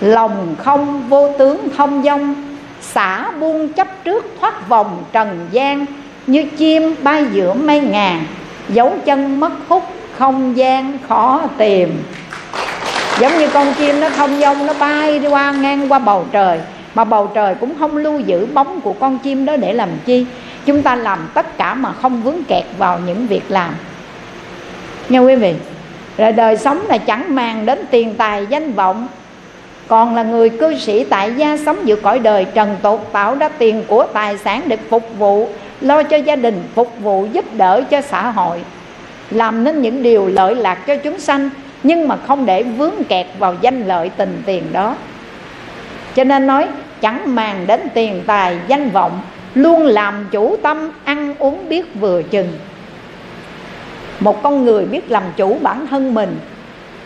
[0.00, 2.34] Lòng không vô tướng thông dong,
[2.80, 5.86] Xả buông chấp trước thoát vòng trần gian.
[6.26, 8.26] Như chim bay giữa mây ngàn
[8.68, 9.82] Dấu chân mất hút
[10.18, 12.02] không gian khó tìm.
[13.20, 16.60] Giống như con chim nó thông dong, nó bay đi qua ngang qua bầu trời,
[16.94, 20.26] mà bầu trời cũng không lưu giữ bóng của con chim đó để làm chi.
[20.66, 23.74] Chúng ta làm tất cả mà không vướng kẹt vào những việc làm.
[25.08, 25.54] Nha quý vị,
[26.18, 29.08] rồi đời sống là chẳng màng đến tiền tài danh vọng
[29.88, 33.48] còn là người cư sĩ tại gia sống giữa cõi đời, trần tục tạo ra
[33.48, 35.48] tiền của tài sản để phục vụ,
[35.80, 38.60] lo cho gia đình, phục vụ giúp đỡ cho xã hội.
[39.30, 41.50] Làm nên những điều lợi lạc cho chúng sanh,
[41.82, 44.96] nhưng mà không để vướng kẹt vào danh lợi tình tiền đó.
[46.14, 46.66] Cho nên nói,
[47.00, 49.20] chẳng màng đến tiền tài, danh vọng,
[49.54, 52.48] luôn làm chủ tâm, ăn uống biết vừa chừng.
[54.20, 56.38] Một con người biết làm chủ bản thân mình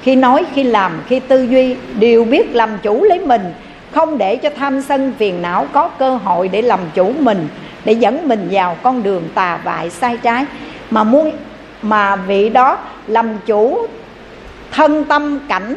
[0.02, 3.52] khi nói, khi làm, khi tư duy, đều biết làm chủ lấy mình.
[3.92, 7.48] Không để cho tham sân phiền não có cơ hội để làm chủ mình,
[7.84, 10.44] để dẫn mình vào con đường tà vại sai trái.
[10.90, 11.32] Mà muốn,
[11.82, 13.86] mà vị đó làm chủ
[14.70, 15.74] thân tâm cảnh,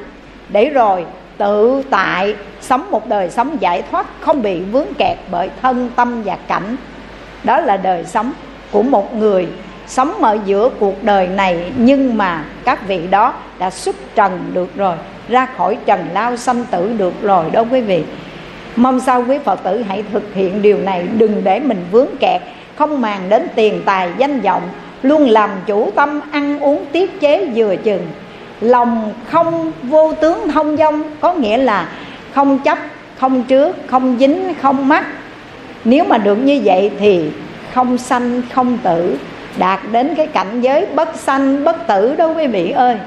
[0.50, 1.06] để rồi
[1.38, 6.24] tự tại sống một đời sống giải thoát, không bị vướng kẹt bởi thân tâm
[6.24, 6.76] và cảnh.
[7.44, 8.32] Đó là đời sống
[8.72, 9.48] của một người
[9.88, 14.76] sống ở giữa cuộc đời này, nhưng mà các vị đó đã xuất trần được
[14.76, 14.96] rồi,
[15.30, 18.04] ra khỏi trần lao sanh tử được rồi đó quý vị.
[18.76, 22.42] Mong sao quý phật tử hãy thực hiện điều này, đừng để mình vướng kẹt,
[22.76, 24.62] không màng đến tiền tài danh vọng,
[25.02, 28.08] luôn làm chủ tâm, ăn uống tiết chế vừa chừng.
[28.62, 31.88] Lòng không vô tướng thông dong, có nghĩa là
[32.34, 32.78] không chấp,
[33.18, 35.06] không trước, không dính, không mắc.
[35.84, 37.30] Nếu mà được như vậy thì
[37.74, 39.18] không sanh, không tử
[39.58, 42.98] đạt đến cái cảnh giới bất sanh, bất tử đó quý vị ơi.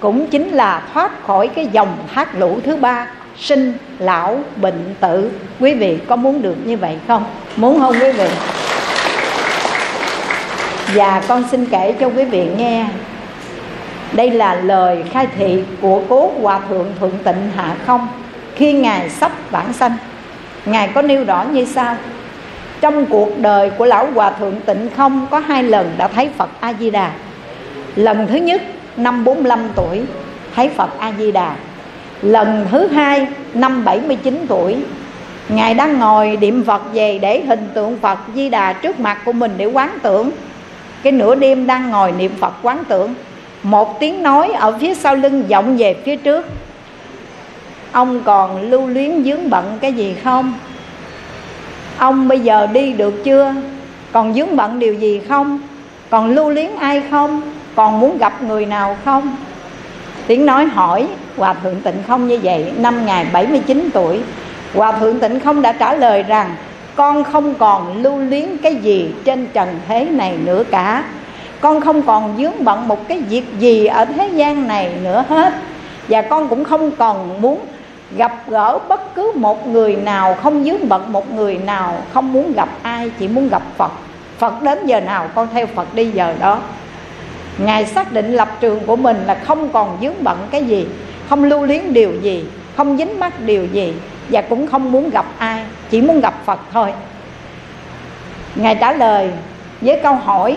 [0.00, 3.06] Cũng chính là thoát khỏi cái dòng thác lũ thứ ba,
[3.36, 5.30] sinh, lão, bệnh, tử.
[5.60, 7.24] Quý vị có muốn được như vậy không?
[7.56, 8.28] Muốn không quý vị?
[10.94, 12.86] Và con xin kể cho quý vị nghe.
[14.12, 18.08] Đây là lời khai thị của cố hòa thượng thuận tịnh hạ không
[18.54, 19.96] khi ngài sắp vãng sanh.
[20.64, 21.96] Ngài có nêu rõ như sau
[22.80, 26.48] trong cuộc đời của lão hòa thượng tịnh không có hai lần đã thấy phật
[26.60, 27.10] a di đà
[27.96, 28.62] lần thứ nhất,
[28.96, 30.02] năm 45 tuổi,
[30.54, 31.56] thấy phật a di đà
[32.22, 34.76] lần thứ hai, năm 79 tuổi,
[35.48, 39.32] ngài đang ngồi niệm phật về để hình tượng phật di đà trước mặt của
[39.32, 40.30] mình để quán tưởng.
[41.02, 43.14] Cái nửa đêm đang ngồi niệm phật quán tưởng,
[43.62, 46.46] một tiếng nói ở phía sau lưng vọng về phía trước.
[47.92, 50.52] Ông còn lưu luyến dướng bận cái gì không?
[51.98, 53.54] Ông bây giờ đi được chưa?
[54.12, 55.60] Còn dướng bận điều gì không?
[56.10, 57.42] Còn lưu luyến ai không?
[57.74, 59.36] Còn muốn gặp người nào không?
[60.26, 64.20] Tiếng nói hỏi, hòa thượng tịnh không như vậy, năm ngày 79 tuổi.
[64.74, 66.56] Hòa thượng tịnh không đã trả lời rằng,
[66.94, 71.04] con không còn lưu luyến cái gì trên trần thế này nữa cả.
[71.60, 75.54] Con không còn dướng bận một cái việc gì ở thế gian này nữa hết.
[76.08, 77.60] Và con cũng không còn muốn
[78.16, 82.52] gặp gỡ bất cứ một người nào, không dướng bận một người nào, không muốn
[82.52, 83.92] gặp ai, chỉ muốn gặp phật.
[84.38, 86.60] Phật đến giờ nào con theo phật đi giờ đó.
[87.58, 90.86] Ngài xác định lập trường của mình là không còn dướng bận cái gì,
[91.28, 92.44] không lưu luyến điều gì,
[92.76, 93.94] không dính mắc điều gì,
[94.28, 96.92] và cũng không muốn gặp ai, chỉ muốn gặp phật thôi.
[98.54, 99.30] Ngài trả lời
[99.80, 100.56] với câu hỏi,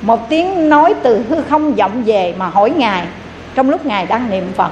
[0.00, 3.06] một tiếng nói từ hư không vọng về mà hỏi ngài,
[3.54, 4.70] trong lúc ngài đang niệm phật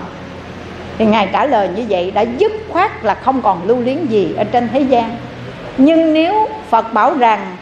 [0.99, 4.35] thì ngài trả lời như vậy đã dứt khoát là không còn lưu luyến gì
[4.37, 5.17] ở trên thế gian.
[5.79, 7.57] Nhưng nếu phật bảo rằng,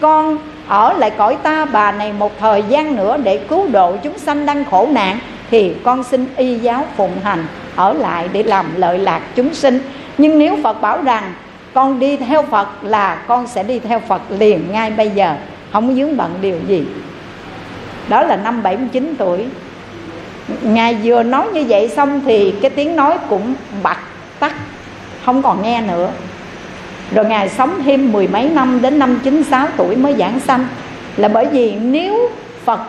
[0.00, 4.18] con ở lại cõi ta bà này một thời gian nữa để cứu độ chúng
[4.18, 5.18] sanh đang khổ nạn,
[5.50, 9.80] thì con xin y giáo phụng hành, ở lại để làm lợi lạc chúng sinh.
[10.18, 11.34] Nhưng nếu phật bảo rằng,
[11.74, 15.34] con đi theo phật là con sẽ đi theo phật liền ngay bây giờ,
[15.72, 16.84] không dướng bận điều gì.
[18.08, 19.46] Đó là năm 79 tuổi.
[20.62, 23.96] Ngài vừa nói như vậy xong thì cái tiếng nói cũng bật
[24.38, 24.54] tắt,
[25.24, 26.10] Không còn nghe nữa.
[27.14, 30.66] Rồi Ngài sống thêm mười mấy năm đến năm 96 tuổi mới giảng sanh.
[31.16, 32.30] Là bởi vì nếu
[32.64, 32.80] Phật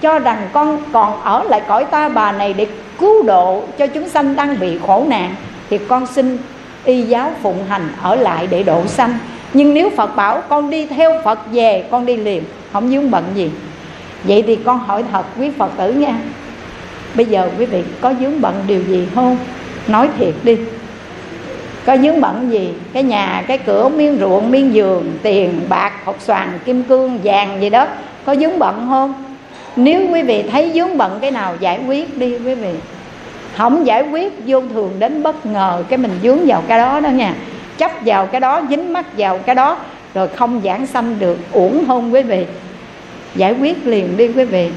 [0.00, 2.66] cho rằng con còn ở lại cõi ta bà này để
[2.98, 5.34] cứu độ cho chúng sanh đang bị khổ nạn,
[5.70, 6.38] Thì con xin
[6.84, 9.18] y giáo phụng hành ở lại để độ sanh.
[9.52, 12.42] Nhưng nếu Phật bảo con đi theo Phật về, con đi liền,
[12.72, 13.50] Không dướng bận gì.
[14.24, 16.14] Vậy thì con hỏi thật quý Phật tử nha
[17.14, 19.36] Bây giờ quý vị có dướng bận điều gì không?
[19.88, 20.56] Nói thiệt đi.
[21.86, 22.68] Có dướng bận gì?
[22.92, 27.60] Cái nhà, cái cửa, miếng ruộng, miếng giường Tiền, bạc, hột xoàn, kim cương, vàng
[27.60, 27.86] gì đó.
[28.24, 29.14] Có dướng bận không?
[29.76, 32.72] Nếu quý vị thấy dướng bận cái nào giải quyết đi quý vị.
[33.56, 37.08] Không giải quyết vô thường đến bất ngờ Cái mình dướng vào cái đó đó
[37.08, 37.34] nha.
[37.78, 39.78] Chấp vào cái đó, dính mắt vào cái đó
[40.14, 42.44] Rồi không giảng sanh được uổng không quý vị.
[43.34, 44.70] Giải quyết liền đi quý vị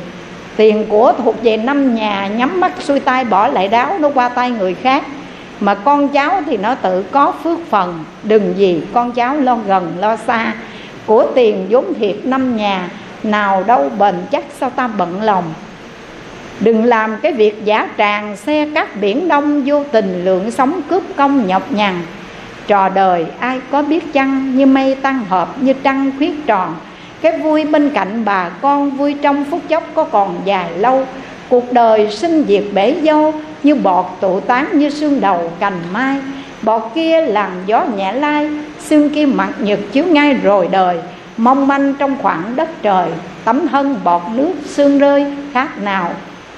[0.57, 4.29] tiền của thuộc về năm nhà nhắm mắt xuôi tay bỏ lại đáo nó qua
[4.29, 5.03] tay người khác.
[5.59, 8.03] Mà con cháu thì nó tự có phước phần.
[8.23, 10.53] Đừng gì con cháu lo gần, lo xa.
[11.05, 12.89] Của tiền vốn thiệt năm nhà,
[13.23, 15.43] nào đâu bền chắc sao ta bận lòng.
[16.59, 21.03] Đừng làm cái việc giả tràng, xe cát biển đông, vô tình lượng sống cướp
[21.15, 22.01] công nhọc nhằn.
[22.67, 26.75] Trò đời ai có biết chăng, như mây tăng hợp như trăng khuyết tròn
[27.25, 31.07] cái vui bên cạnh bà con vui trong phút chốc có còn dài lâu.
[31.49, 36.17] Cuộc đời sinh diệt bể dâu như bọt tụ tán như xương đầu cành mai.
[36.61, 38.49] Bọt kia làm gió nhẹ lai,
[38.79, 40.97] xương kia mặt nhật chiếu ngay rồi đời.
[41.37, 43.09] Mong manh trong khoảng đất trời,
[43.45, 46.11] tấm thân bọt nước xương rơi khác nào.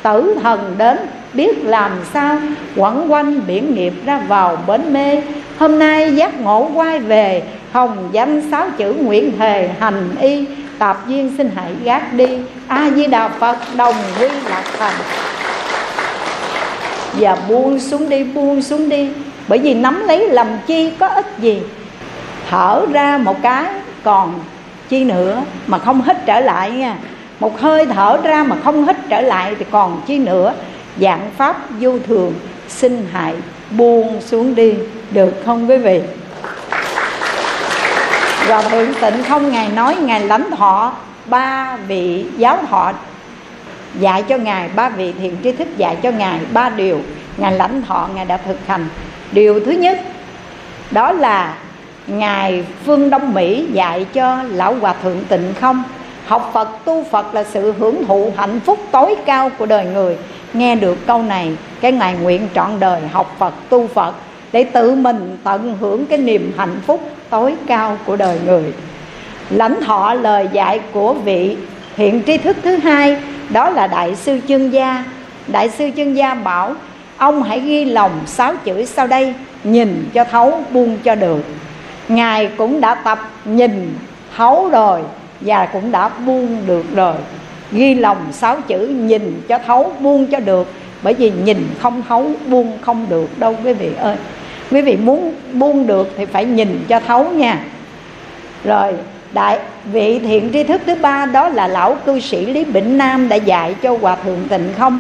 [0.04, 0.98] Tử thần đến,
[1.34, 2.38] biết làm sao,
[2.76, 5.22] quẩn quanh biển nghiệp ra vào bến mê.
[5.58, 10.46] Hôm nay giác ngộ quay về hồng danh sáu chữ nguyện thề hành y.
[10.80, 12.28] Tạp duyên xin hãy gác đi.
[12.68, 14.94] A di đà phật, đồng quy lạc thành.
[17.20, 19.10] Và buông xuống đi, buông xuống đi.
[19.48, 21.62] Bởi vì nắm lấy làm chi có ích gì.
[22.50, 23.66] Thở ra một cái,
[24.04, 24.34] còn
[24.90, 26.98] chi nữa mà không hít trở lại nha.
[27.40, 30.54] Một hơi thở ra mà không hít trở lại thì còn chi nữa.
[31.02, 32.34] Dạng pháp vô thường,
[32.68, 33.34] xin hãy
[33.72, 34.74] buông xuống đi.
[35.12, 36.02] Được không quý vị?
[38.48, 40.94] Và thượng tịnh không ngài nói, ngài lãnh thọ
[41.26, 42.92] ba vị giáo thọ
[44.00, 47.00] dạy cho ngài, ba vị thiện tri thức dạy cho ngài ba điều.
[47.38, 48.88] Ngài lãnh thọ ngài đã thực hành.
[49.32, 50.00] Điều thứ nhất,
[50.92, 51.54] đó là
[52.08, 55.84] ngài phương đông mỹ dạy cho lão hòa thượng tịnh không?
[56.26, 60.18] Học phật, tu phật là sự hưởng thụ hạnh phúc tối cao của đời người.
[60.54, 64.14] Nghe được câu này, cái ngài nguyện trọn đời học phật, tu phật
[64.52, 68.74] để tự mình tận hưởng cái niềm hạnh phúc tối cao của đời người.
[69.50, 71.58] Lãnh thọ lời dạy của vị
[71.96, 73.18] hiện tri thức thứ hai,
[73.50, 75.04] đó là đại sư chương gia.
[75.48, 76.74] Đại sư chương gia bảo,
[77.18, 79.34] ông hãy ghi lòng sáu chữ sau đây,
[79.64, 81.44] nhìn cho thấu buông cho được.
[82.08, 83.94] Ngài cũng đã tập nhìn,
[84.38, 85.02] thấu rồi
[85.42, 87.16] và cũng đã buông được rồi
[87.72, 90.68] ghi lòng sáu chữ nhìn cho thấu, buông cho được
[91.02, 94.16] bởi vì nhìn không thấu, buông không được đâu, quý vị ơi.
[94.72, 97.60] Quý vị muốn buông được thì phải nhìn cho thấu nha.
[98.64, 98.94] Rồi,
[99.34, 103.30] đại vị thiện tri thức thứ ba đó là lão cư sĩ lý bỉnh nam
[103.30, 105.00] đã dạy cho hòa thượng tịnh không?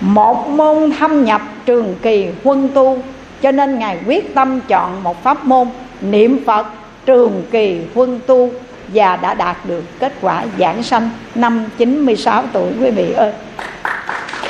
[0.00, 2.98] Một môn thâm nhập trường kỳ huân tu,
[3.42, 5.68] cho nên ngài quyết tâm chọn một pháp môn
[6.00, 6.66] niệm phật
[7.06, 8.50] trường kỳ huân tu
[8.88, 13.32] và đã đạt được kết quả giảng sanh năm 96 tuổi, quý vị ơi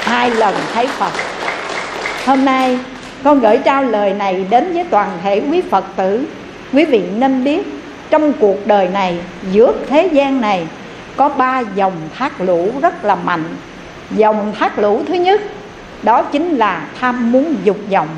[0.09, 1.13] hai lần thấy Phật.
[2.27, 2.79] Hôm nay,
[3.25, 6.25] con gửi trao lời này đến với toàn thể quý Phật tử.
[6.73, 7.63] Quý vị nên biết,
[8.11, 9.19] trong cuộc đời này,
[9.53, 10.67] giữa thế gian này,
[11.17, 13.45] có ba dòng thác lũ rất là mạnh.
[14.11, 15.41] Dòng thác lũ thứ nhất,
[16.03, 18.09] đó chính là tham muốn dục vọng.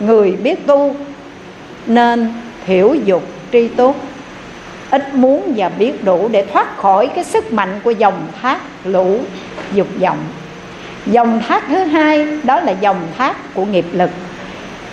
[0.00, 0.96] Người biết tu
[1.86, 2.32] nên
[2.66, 3.22] thiểu dục
[3.52, 3.96] tri tốt
[4.90, 9.18] ít muốn và biết đủ để thoát khỏi cái sức mạnh của dòng thác lũ
[9.72, 10.18] dục vọng
[11.06, 14.10] dòng thác thứ hai, đó là dòng thác của nghiệp lực.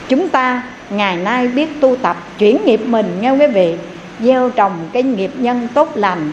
[0.09, 3.75] Chúng ta ngày nay biết tu tập, chuyển nghiệp mình nghe quý vị.
[4.19, 6.31] Gieo trồng cái nghiệp nhân tốt lành,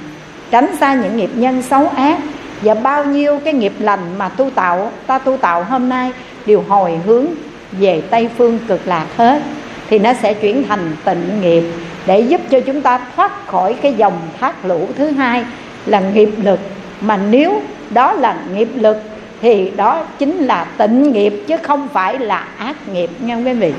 [0.51, 2.19] tránh xa những nghiệp nhân xấu ác.
[2.63, 6.13] Và bao nhiêu cái nghiệp lành mà tu tạo, ta tu tạo hôm nay
[6.47, 7.27] đều hồi hướng
[7.73, 9.43] về tây phương cực lạc hết.
[9.91, 11.65] Thì nó sẽ chuyển thành tịnh nghiệp
[12.07, 15.45] để giúp cho chúng ta thoát khỏi cái dòng thác lũ thứ hai
[15.87, 16.61] là nghiệp lực.
[17.01, 19.03] Mà nếu đó là nghiệp lực
[19.41, 23.73] thì đó chính là tịnh nghiệp chứ không phải là ác nghiệp nha quý vị?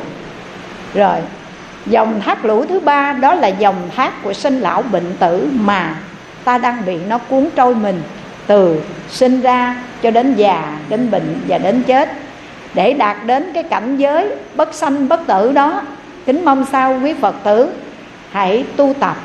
[0.93, 1.17] Rồi,
[1.85, 5.95] dòng thác lũ thứ ba đó là dòng thác của sinh lão bệnh tử mà
[6.43, 8.01] ta đang bị nó cuốn trôi mình
[8.47, 12.11] từ sinh ra cho đến già, đến bệnh và đến chết.
[12.73, 15.81] Để đạt đến cái cảnh giới bất sanh bất tử đó,
[16.25, 17.69] kính mong sao quý phật tử
[18.31, 19.17] hãy tu tập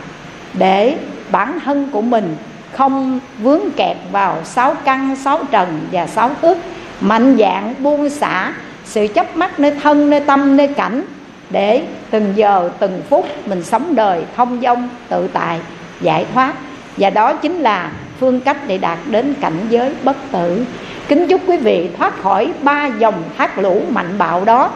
[0.55, 0.97] để
[1.31, 2.37] bản thân của mình
[2.73, 6.59] không vướng kẹt vào sáu căn, sáu trần và sáu thước
[7.01, 8.53] mạnh dạng, buông xả,
[8.85, 11.03] sự chấp mắc nơi thân, nơi tâm, nơi cảnh,
[11.51, 15.59] để từng giờ, từng phút mình sống đời thông dong, tự tại,
[16.01, 16.55] giải thoát.
[16.97, 17.91] Và đó chính là
[18.21, 20.65] phương cách để đạt đến cảnh giới bất tử.
[21.09, 24.71] Kính chúc quý vị thoát khỏi ba dòng thác lũ mạnh bạo đó,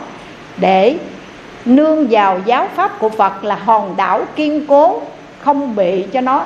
[0.56, 0.96] để
[1.64, 5.02] nương vào giáo pháp của phật là hòn đảo kiên cố,
[5.40, 6.44] không bị cho nó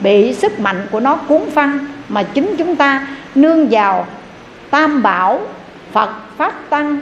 [0.00, 1.78] bị sức mạnh của nó cuốn phăng
[2.08, 4.06] mà chính chúng ta nương vào
[4.70, 5.40] tam bảo
[5.92, 6.98] phật pháp tăng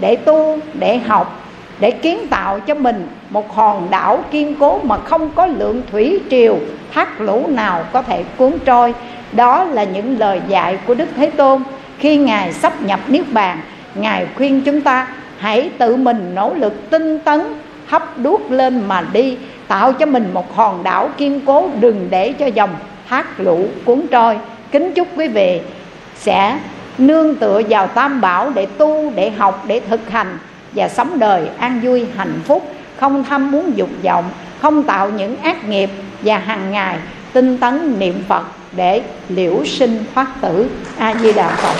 [0.00, 1.40] để tu, để học,
[1.80, 6.20] để kiến tạo cho mình một hòn đảo kiên cố mà không có lượng thủy
[6.30, 6.58] triều,
[6.92, 8.94] thác lũ nào có thể cuốn trôi.
[9.32, 11.62] Đó là những lời dạy của đức thế tôn.
[11.98, 13.58] Khi ngài sắp nhập niết bàn,
[13.94, 15.06] ngài khuyên chúng ta
[15.38, 17.40] hãy tự mình nỗ lực tinh tấn,
[17.86, 19.36] hấp đuốc lên mà đi
[19.68, 22.76] tạo cho mình một hòn đảo kiên cố đừng để cho dòng
[23.08, 24.38] thác lũ cuốn trôi.
[24.72, 25.60] Kính chúc quý vị
[26.16, 26.58] sẽ
[26.98, 30.38] nương tựa vào tam bảo để tu, để học, để thực hành
[30.72, 34.24] và sống đời an vui, hạnh phúc, không tham muốn dục vọng,
[34.60, 35.90] không tạo những ác nghiệp
[36.22, 36.98] và hàng ngày
[37.32, 38.42] tinh tấn niệm phật
[38.76, 40.70] để liễu sinh thoát tử.
[40.98, 41.76] A di đà phật.